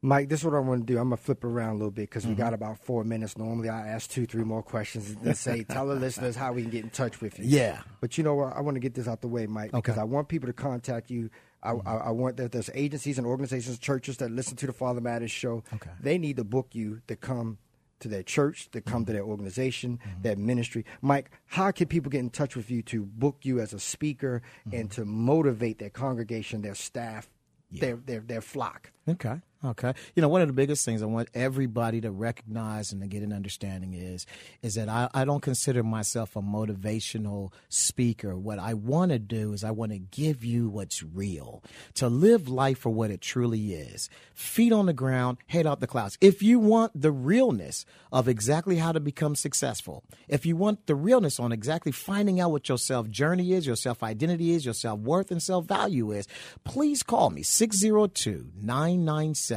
Mike, 0.00 0.28
this 0.28 0.40
is 0.40 0.44
what 0.44 0.54
I 0.54 0.60
want 0.60 0.86
to 0.86 0.92
do. 0.92 0.98
I'm 0.98 1.06
gonna 1.06 1.16
flip 1.16 1.42
around 1.42 1.70
a 1.70 1.74
little 1.74 1.90
bit 1.90 2.02
because 2.02 2.22
mm-hmm. 2.22 2.32
we 2.32 2.36
got 2.36 2.54
about 2.54 2.78
four 2.78 3.02
minutes. 3.04 3.36
Normally, 3.36 3.68
I 3.68 3.88
ask 3.88 4.08
two, 4.08 4.26
three 4.26 4.44
more 4.44 4.62
questions 4.62 5.16
and 5.22 5.36
say, 5.36 5.64
tell 5.64 5.86
the 5.88 5.96
listeners 5.96 6.36
how 6.36 6.52
we 6.52 6.62
can 6.62 6.70
get 6.70 6.84
in 6.84 6.90
touch 6.90 7.20
with 7.20 7.38
you. 7.38 7.44
Yeah. 7.46 7.80
But 8.00 8.16
you 8.16 8.24
know 8.24 8.34
what? 8.34 8.56
I 8.56 8.60
want 8.60 8.76
to 8.76 8.80
get 8.80 8.94
this 8.94 9.08
out 9.08 9.20
the 9.20 9.28
way, 9.28 9.46
Mike, 9.46 9.72
because. 9.72 9.98
I 9.98 10.04
want 10.04 10.28
people 10.28 10.46
to 10.46 10.52
contact 10.52 11.10
you. 11.10 11.30
I, 11.62 11.72
mm-hmm. 11.72 11.88
I, 11.88 11.92
I, 11.96 12.10
want 12.10 12.36
that 12.36 12.52
there's 12.52 12.70
agencies 12.72 13.18
and 13.18 13.26
organizations, 13.26 13.80
churches 13.80 14.18
that 14.18 14.30
listen 14.30 14.56
to 14.58 14.66
the 14.66 14.72
Father 14.72 15.00
Matters 15.00 15.32
show. 15.32 15.64
Okay. 15.74 15.90
They 16.00 16.16
need 16.16 16.36
to 16.36 16.44
book 16.44 16.68
you 16.72 17.00
to 17.08 17.16
come 17.16 17.58
to 18.00 18.08
their 18.08 18.22
church, 18.22 18.70
to 18.70 18.80
come 18.80 19.02
mm-hmm. 19.02 19.06
to 19.06 19.12
their 19.14 19.24
organization, 19.24 19.98
mm-hmm. 19.98 20.22
their 20.22 20.36
ministry. 20.36 20.84
Mike, 21.02 21.32
how 21.46 21.72
can 21.72 21.88
people 21.88 22.10
get 22.10 22.20
in 22.20 22.30
touch 22.30 22.54
with 22.54 22.70
you 22.70 22.82
to 22.82 23.04
book 23.04 23.38
you 23.42 23.60
as 23.60 23.72
a 23.72 23.80
speaker 23.80 24.42
and 24.72 24.88
mm-hmm. 24.90 25.02
to 25.02 25.04
motivate 25.04 25.80
their 25.80 25.90
congregation, 25.90 26.62
their 26.62 26.76
staff, 26.76 27.28
yeah. 27.70 27.80
their, 27.80 27.96
their 27.96 28.20
their 28.20 28.40
flock? 28.40 28.92
Okay. 29.08 29.40
Okay. 29.64 29.92
You 30.14 30.22
know, 30.22 30.28
one 30.28 30.40
of 30.40 30.46
the 30.46 30.54
biggest 30.54 30.84
things 30.84 31.02
I 31.02 31.06
want 31.06 31.30
everybody 31.34 32.00
to 32.02 32.12
recognize 32.12 32.92
and 32.92 33.00
to 33.02 33.08
get 33.08 33.24
an 33.24 33.32
understanding 33.32 33.92
is, 33.92 34.24
is 34.62 34.76
that 34.76 34.88
I, 34.88 35.08
I 35.12 35.24
don't 35.24 35.40
consider 35.40 35.82
myself 35.82 36.36
a 36.36 36.40
motivational 36.40 37.52
speaker. 37.68 38.36
What 38.36 38.60
I 38.60 38.74
want 38.74 39.10
to 39.10 39.18
do 39.18 39.52
is 39.52 39.64
I 39.64 39.72
want 39.72 39.90
to 39.90 39.98
give 39.98 40.44
you 40.44 40.68
what's 40.68 41.02
real, 41.02 41.64
to 41.94 42.08
live 42.08 42.48
life 42.48 42.78
for 42.78 42.90
what 42.90 43.10
it 43.10 43.20
truly 43.20 43.74
is. 43.74 44.08
Feet 44.32 44.72
on 44.72 44.86
the 44.86 44.92
ground, 44.92 45.38
head 45.48 45.66
out 45.66 45.80
the 45.80 45.88
clouds. 45.88 46.16
If 46.20 46.40
you 46.40 46.60
want 46.60 46.92
the 47.00 47.10
realness 47.10 47.84
of 48.12 48.28
exactly 48.28 48.76
how 48.76 48.92
to 48.92 49.00
become 49.00 49.34
successful, 49.34 50.04
if 50.28 50.46
you 50.46 50.54
want 50.54 50.86
the 50.86 50.94
realness 50.94 51.40
on 51.40 51.50
exactly 51.50 51.90
finding 51.90 52.38
out 52.38 52.52
what 52.52 52.68
your 52.68 52.78
self 52.78 53.08
journey 53.08 53.54
is, 53.54 53.66
your 53.66 53.74
self 53.74 54.04
identity 54.04 54.52
is, 54.52 54.64
your 54.64 54.74
self 54.74 55.00
worth 55.00 55.32
and 55.32 55.42
self 55.42 55.64
value 55.64 56.12
is, 56.12 56.28
please 56.62 57.02
call 57.02 57.30
me 57.30 57.42
602 57.42 58.52
996 58.62 59.47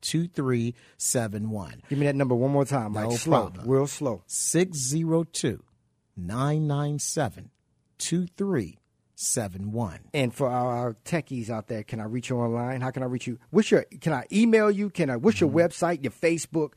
2371. 0.00 1.82
Give 1.88 1.98
me 1.98 2.06
that 2.06 2.16
number 2.16 2.34
one 2.34 2.50
more 2.50 2.64
time, 2.64 2.92
Mike. 2.92 3.08
No 3.08 3.16
slow, 3.16 3.40
problem. 3.50 3.68
real 3.68 3.86
slow. 3.86 4.22
602 4.26 5.62
997 6.16 7.50
2371. 7.98 9.98
And 10.14 10.34
for 10.34 10.48
our, 10.48 10.76
our 10.76 10.94
techies 11.04 11.50
out 11.50 11.68
there, 11.68 11.82
can 11.82 12.00
I 12.00 12.04
reach 12.04 12.30
you 12.30 12.36
online? 12.36 12.80
How 12.80 12.90
can 12.90 13.02
I 13.02 13.06
reach 13.06 13.26
you? 13.26 13.38
What's 13.50 13.70
your? 13.70 13.84
Can 14.00 14.12
I 14.12 14.24
email 14.32 14.70
you? 14.70 14.90
Can 14.90 15.10
I? 15.10 15.16
What's 15.16 15.40
your 15.40 15.50
website? 15.50 16.02
Your 16.02 16.12
Facebook? 16.12 16.72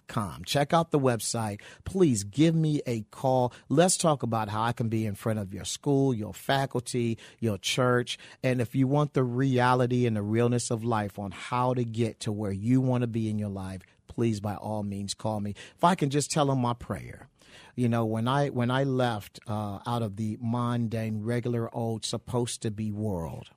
com. 0.06 0.44
Check 0.44 0.72
out 0.72 0.90
the 0.90 0.98
website. 0.98 1.60
Please 1.84 2.24
give 2.24 2.54
me 2.54 2.82
a 2.86 3.02
call. 3.10 3.52
Let's 3.68 3.96
talk 3.96 4.22
about 4.22 4.48
how 4.48 4.62
I 4.62 4.72
can 4.72 4.88
be 4.88 5.06
in 5.06 5.14
front 5.14 5.38
of 5.38 5.52
your 5.52 5.64
school, 5.64 6.14
your 6.14 6.34
faculty, 6.34 7.18
your 7.40 7.58
church. 7.58 8.18
And 8.42 8.60
if 8.60 8.74
you 8.74 8.86
want 8.86 9.14
the 9.14 9.24
reality 9.24 10.06
and 10.06 10.16
the 10.16 10.22
realness 10.22 10.70
of 10.70 10.84
life 10.84 11.18
on 11.18 11.30
how 11.30 11.74
to 11.74 11.84
get 11.84 12.20
to 12.20 12.32
where 12.32 12.52
you 12.52 12.80
want 12.80 13.02
to 13.02 13.08
be 13.08 13.28
in 13.30 13.38
your 13.38 13.48
life, 13.48 13.82
please 14.08 14.40
by 14.40 14.54
all 14.54 14.82
means 14.82 15.14
call 15.14 15.40
me. 15.40 15.54
If 15.76 15.84
I 15.84 15.94
can 15.94 16.10
just 16.10 16.30
tell 16.30 16.46
them 16.46 16.60
my 16.60 16.74
prayer 16.74 17.28
you 17.74 17.88
know 17.88 18.04
when 18.04 18.26
i 18.26 18.48
when 18.48 18.70
i 18.70 18.82
left 18.82 19.38
uh, 19.46 19.78
out 19.86 20.02
of 20.02 20.16
the 20.16 20.36
mundane 20.40 21.22
regular 21.22 21.74
old 21.74 22.04
supposed 22.04 22.62
to 22.62 22.70
be 22.70 22.90
world 22.90 23.50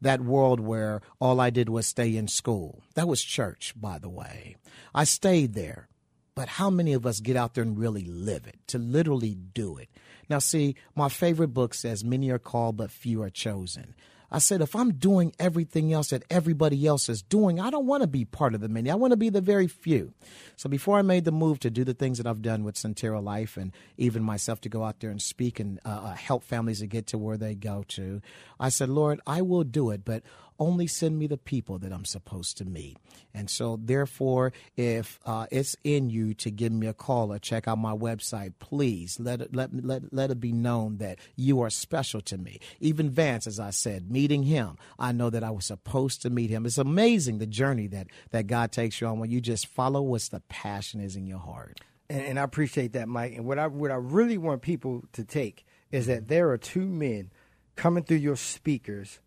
that 0.00 0.20
world 0.20 0.60
where 0.60 1.00
all 1.20 1.40
i 1.40 1.50
did 1.50 1.68
was 1.68 1.86
stay 1.86 2.16
in 2.16 2.28
school. 2.28 2.82
That 2.94 3.08
was 3.08 3.22
church 3.22 3.74
by 3.76 3.98
the 3.98 4.08
way. 4.08 4.56
I 4.94 5.04
stayed 5.04 5.54
there. 5.54 5.88
But 6.34 6.48
how 6.48 6.70
many 6.70 6.92
of 6.92 7.04
us 7.04 7.18
get 7.18 7.36
out 7.36 7.54
there 7.54 7.64
and 7.64 7.76
really 7.76 8.04
live 8.04 8.46
it 8.46 8.58
to 8.68 8.78
literally 8.78 9.34
do 9.34 9.76
it? 9.76 9.88
Now 10.28 10.38
see 10.38 10.76
my 10.94 11.08
favorite 11.08 11.48
book 11.48 11.74
says 11.74 12.04
many 12.04 12.30
are 12.30 12.38
called 12.38 12.76
but 12.76 12.92
few 12.92 13.22
are 13.22 13.30
chosen 13.30 13.94
I 14.30 14.38
said, 14.38 14.60
if 14.60 14.76
I'm 14.76 14.92
doing 14.92 15.32
everything 15.38 15.92
else 15.92 16.10
that 16.10 16.22
everybody 16.28 16.86
else 16.86 17.08
is 17.08 17.22
doing, 17.22 17.58
I 17.58 17.70
don't 17.70 17.86
want 17.86 18.02
to 18.02 18.06
be 18.06 18.26
part 18.26 18.54
of 18.54 18.60
the 18.60 18.68
many. 18.68 18.90
I 18.90 18.94
want 18.94 19.12
to 19.12 19.16
be 19.16 19.30
the 19.30 19.40
very 19.40 19.66
few. 19.66 20.12
So 20.56 20.68
before 20.68 20.98
I 20.98 21.02
made 21.02 21.24
the 21.24 21.32
move 21.32 21.60
to 21.60 21.70
do 21.70 21.82
the 21.82 21.94
things 21.94 22.18
that 22.18 22.26
I've 22.26 22.42
done 22.42 22.62
with 22.62 22.74
Sontarah 22.74 23.22
Life 23.22 23.56
and 23.56 23.72
even 23.96 24.22
myself 24.22 24.60
to 24.62 24.68
go 24.68 24.84
out 24.84 25.00
there 25.00 25.10
and 25.10 25.22
speak 25.22 25.60
and 25.60 25.80
uh, 25.84 25.88
uh, 25.88 26.14
help 26.14 26.44
families 26.44 26.80
to 26.80 26.86
get 26.86 27.06
to 27.08 27.18
where 27.18 27.38
they 27.38 27.54
go 27.54 27.84
to, 27.88 28.20
I 28.60 28.68
said, 28.68 28.90
Lord, 28.90 29.20
I 29.26 29.40
will 29.40 29.64
do 29.64 29.90
it, 29.90 30.04
but 30.04 30.22
only 30.58 30.86
send 30.86 31.18
me 31.18 31.26
the 31.26 31.36
people 31.36 31.78
that 31.78 31.92
I'm 31.92 32.04
supposed 32.04 32.56
to 32.58 32.64
meet. 32.64 32.96
And 33.34 33.48
so, 33.48 33.78
therefore, 33.82 34.52
if 34.76 35.20
uh, 35.24 35.46
it's 35.50 35.76
in 35.84 36.10
you 36.10 36.34
to 36.34 36.50
give 36.50 36.72
me 36.72 36.86
a 36.86 36.94
call 36.94 37.32
or 37.32 37.38
check 37.38 37.68
out 37.68 37.78
my 37.78 37.94
website, 37.94 38.54
please 38.58 39.20
let 39.20 39.40
it, 39.40 39.54
let, 39.54 39.70
let, 39.84 40.12
let 40.12 40.30
it 40.30 40.40
be 40.40 40.52
known 40.52 40.98
that 40.98 41.18
you 41.36 41.60
are 41.60 41.70
special 41.70 42.20
to 42.22 42.38
me. 42.38 42.58
Even 42.80 43.10
Vance, 43.10 43.46
as 43.46 43.60
I 43.60 43.70
said, 43.70 44.10
meeting 44.10 44.44
him, 44.44 44.76
I 44.98 45.12
know 45.12 45.30
that 45.30 45.44
I 45.44 45.50
was 45.50 45.66
supposed 45.66 46.22
to 46.22 46.30
meet 46.30 46.50
him. 46.50 46.66
It's 46.66 46.78
amazing 46.78 47.38
the 47.38 47.46
journey 47.46 47.86
that, 47.88 48.08
that 48.30 48.46
God 48.46 48.72
takes 48.72 49.00
you 49.00 49.06
on 49.06 49.18
when 49.18 49.30
you 49.30 49.40
just 49.40 49.66
follow 49.66 50.02
what's 50.02 50.28
the 50.28 50.40
passion 50.48 51.00
is 51.00 51.16
in 51.16 51.26
your 51.26 51.38
heart. 51.38 51.80
And, 52.10 52.22
and 52.22 52.38
I 52.38 52.42
appreciate 52.42 52.92
that, 52.94 53.08
Mike. 53.08 53.34
And 53.34 53.44
what 53.44 53.58
I 53.58 53.66
what 53.66 53.90
I 53.90 53.96
really 53.96 54.38
want 54.38 54.62
people 54.62 55.04
to 55.12 55.24
take 55.24 55.64
is 55.90 56.06
that 56.06 56.28
there 56.28 56.50
are 56.50 56.58
two 56.58 56.86
men 56.86 57.30
coming 57.76 58.04
through 58.04 58.18
your 58.18 58.36
speakers, 58.36 59.20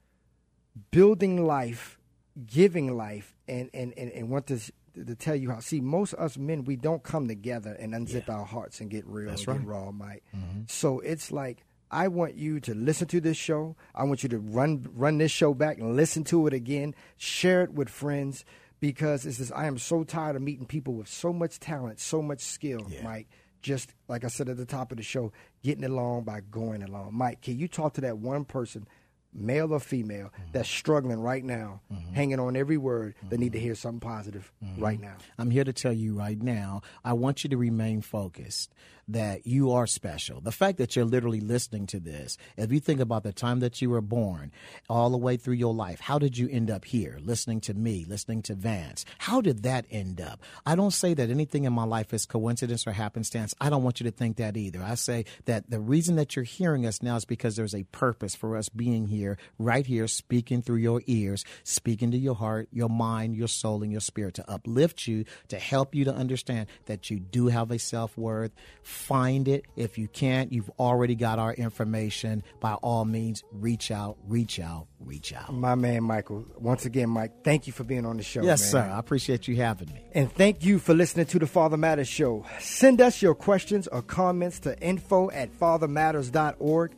building 0.92 1.46
life, 1.46 2.00
giving 2.46 2.96
life, 2.96 3.36
and 3.48 3.70
and 3.74 3.94
and, 3.98 4.12
and 4.12 4.30
want 4.30 4.48
to 4.48 4.60
to 5.06 5.16
tell 5.16 5.36
you 5.36 5.52
how. 5.52 5.60
See, 5.60 5.82
most 5.82 6.14
of 6.14 6.20
us 6.20 6.38
men, 6.38 6.66
we 6.66 6.76
don't 6.76 7.04
come 7.04 7.28
together 7.28 7.76
and 7.80 7.94
unzip 7.94 8.30
our 8.30 8.46
hearts 8.46 8.82
and 8.82 8.90
get 8.90 9.06
real 9.08 9.30
That's 9.30 9.48
and 9.48 9.60
get 9.60 9.68
raw, 9.68 9.92
Mike. 9.92 10.24
Mm-hmm. 10.36 10.62
So 10.68 11.00
it's 11.00 11.32
like. 11.32 11.64
I 11.94 12.08
want 12.08 12.36
you 12.36 12.62
to 12.62 12.74
listen 12.74 13.10
to 13.10 13.20
this 13.20 13.36
show. 13.36 13.76
I 13.94 14.06
want 14.06 14.24
you 14.24 14.30
to 14.30 14.40
run 14.40 14.90
run 14.94 15.18
this 15.18 15.30
show 15.30 15.54
back 15.54 15.78
and 15.78 15.98
listen 15.98 16.24
to 16.24 16.48
it 16.48 16.54
again. 16.54 16.96
Share 17.18 17.64
it 17.64 17.74
with 17.74 17.90
friends 17.90 18.46
because 18.80 19.26
it's 19.26 19.40
just, 19.40 19.52
I 19.54 19.68
am 19.68 19.78
so 19.78 20.06
tired 20.06 20.38
of 20.38 20.42
meeting 20.42 20.66
people 20.66 20.94
with 20.94 21.10
so 21.10 21.34
much 21.34 21.60
talent, 21.60 22.00
so 22.00 22.22
much 22.22 22.40
skill, 22.40 22.88
Mike. 23.04 23.28
Just 23.62 23.94
like 24.08 24.24
I 24.24 24.28
said 24.28 24.48
at 24.48 24.56
the 24.56 24.66
top 24.66 24.92
of 24.92 24.98
the 24.98 25.04
show, 25.04 25.34
getting 25.64 25.84
along 25.84 26.24
by 26.24 26.40
going 26.50 26.82
along. 26.82 27.14
Mike, 27.14 27.42
can 27.42 27.60
you 27.60 27.68
talk 27.68 27.94
to 27.96 28.02
that 28.02 28.18
one 28.18 28.46
person, 28.46 28.88
male 29.34 29.74
or 29.74 29.80
female, 29.80 30.28
mm-hmm. 30.28 30.44
that's 30.52 30.70
struggling 30.70 31.20
right 31.20 31.44
now, 31.44 31.82
mm-hmm. 31.92 32.14
hanging 32.14 32.40
on 32.40 32.56
every 32.56 32.78
word, 32.78 33.16
that 33.30 33.40
need 33.40 33.54
to 33.54 33.58
mm-hmm. 33.58 33.66
hear 33.66 33.76
something 33.76 34.00
positive 34.00 34.52
right 34.78 35.00
now? 35.00 35.16
I'm 35.38 35.52
here 35.52 35.64
to 35.64 35.74
tell 35.74 35.94
you 35.94 36.14
right 36.14 36.42
now, 36.42 36.82
I 37.04 37.14
want 37.14 37.44
you 37.44 37.50
to 37.52 37.58
remain 37.58 38.02
focused 38.02 38.74
that 39.14 39.46
you 39.46 39.72
are 39.72 39.88
special. 39.88 40.42
The 40.42 40.52
fact 40.52 40.78
that 40.78 40.96
you're 40.96 41.06
literally 41.06 41.42
listening 41.42 41.88
to 41.88 42.00
this, 42.00 42.38
if 42.58 42.72
you 42.72 42.80
think 42.80 43.00
about 43.00 43.24
the 43.24 43.34
time 43.34 43.60
that 43.60 43.82
you 43.82 43.90
were 43.90 44.02
born, 44.02 44.52
all 44.90 45.10
the 45.10 45.18
way 45.18 45.38
through 45.38 45.56
your 45.56 45.74
life, 45.74 46.00
how 46.00 46.20
did 46.20 46.38
you 46.38 46.48
end 46.50 46.70
up 46.70 46.86
here, 46.86 47.20
listening 47.22 47.62
to 47.62 47.74
me, 47.74 48.06
listening 48.08 48.42
to 48.44 48.54
Vance? 48.54 49.06
How 49.18 49.42
did 49.42 49.64
that 49.64 49.86
end 49.92 50.22
up? 50.22 50.42
I 50.66 50.76
don't 50.76 50.92
say 50.92 51.14
that 51.14 51.30
anything 51.30 51.66
in 51.66 51.74
my 51.74 51.84
life 51.84 52.14
is 52.14 52.26
coincidence 52.26 52.88
or 52.88 52.92
happenstance. 52.92 53.54
I 53.60 53.70
don't 53.70 53.84
want 53.84 54.00
you 54.00 54.06
to 54.06 54.12
think 54.12 54.38
that 54.38 54.58
either. 54.58 54.82
I 54.82 54.96
say 54.96 55.26
that 55.46 55.70
the 55.70 55.80
reason 55.80 56.16
that 56.16 56.36
you're 56.36 56.44
hearing 56.44 56.86
us 56.86 57.02
now 57.02 57.16
is 57.16 57.26
because 57.26 57.56
there's 57.56 57.76
a 57.76 57.84
purpose 57.84 58.36
for 58.36 58.56
us 58.58 58.70
being 58.70 59.08
here, 59.08 59.38
right 59.58 59.86
here, 59.86 60.08
speaking 60.08 60.62
through 60.62 60.78
your 60.78 61.02
ears, 61.08 61.44
speaking 61.64 62.12
to 62.12 62.18
your 62.18 62.36
heart, 62.36 62.68
your 62.72 62.90
mind, 62.90 63.36
your 63.36 63.48
soul, 63.48 63.84
and 63.84 63.92
your 63.92 64.02
spirit 64.02 64.36
to 64.36 64.50
uplift 64.50 65.08
you, 65.08 65.26
to 65.50 65.58
help 65.60 65.96
you 65.96 66.06
to 66.06 66.14
understand 66.14 66.68
that 66.86 67.10
you 67.10 67.20
do 67.20 67.48
have 67.48 67.72
a 67.72 67.80
self 67.80 68.18
worth. 68.18 68.52
Find 69.02 69.48
it. 69.48 69.66
If 69.76 69.98
you 69.98 70.08
can't, 70.08 70.52
you've 70.52 70.70
already 70.80 71.16
got 71.16 71.40
our 71.40 71.54
information. 71.54 72.44
By 72.60 72.74
all 72.76 73.04
means, 73.04 73.44
reach 73.52 73.90
out, 73.90 74.18
reach 74.28 74.60
out, 74.60 74.88
reach 75.00 75.34
out. 75.34 75.52
My 75.54 75.74
man, 75.76 76.04
Michael. 76.04 76.46
Once 76.58 76.86
again, 76.86 77.10
Mike, 77.10 77.44
thank 77.44 77.66
you 77.66 77.74
for 77.74 77.84
being 77.84 78.06
on 78.06 78.18
the 78.18 78.24
show. 78.24 78.44
Yes, 78.44 78.62
man. 78.62 78.84
sir. 78.84 78.92
I 78.94 79.00
appreciate 79.00 79.48
you 79.48 79.56
having 79.56 79.92
me. 79.92 80.06
And 80.14 80.32
thank 80.32 80.64
you 80.64 80.78
for 80.78 80.94
listening 80.94 81.26
to 81.28 81.40
the 81.40 81.48
Father 81.48 81.78
Matters 81.78 82.08
Show. 82.08 82.46
Send 82.60 83.02
us 83.02 83.22
your 83.22 83.34
questions 83.34 83.88
or 83.88 84.04
comments 84.04 84.60
to 84.62 84.80
info 84.80 85.32
at 85.32 85.52
fathermatters.org. 85.52 86.92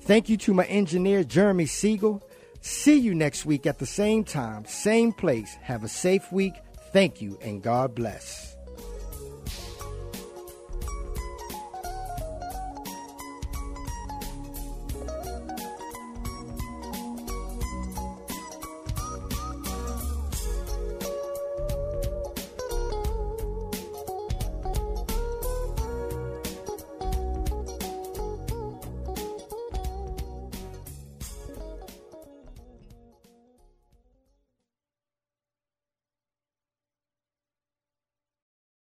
Thank 0.00 0.28
you 0.30 0.38
to 0.38 0.54
my 0.54 0.64
engineer, 0.64 1.24
Jeremy 1.24 1.66
Siegel. 1.66 2.22
See 2.62 2.98
you 2.98 3.14
next 3.14 3.44
week 3.44 3.66
at 3.66 3.78
the 3.78 3.86
same 3.86 4.24
time, 4.24 4.64
same 4.64 5.12
place. 5.12 5.56
Have 5.62 5.84
a 5.84 5.88
safe 5.88 6.32
week. 6.32 6.54
Thank 6.92 7.22
you 7.22 7.38
and 7.42 7.62
God 7.62 7.94
bless. 7.94 8.56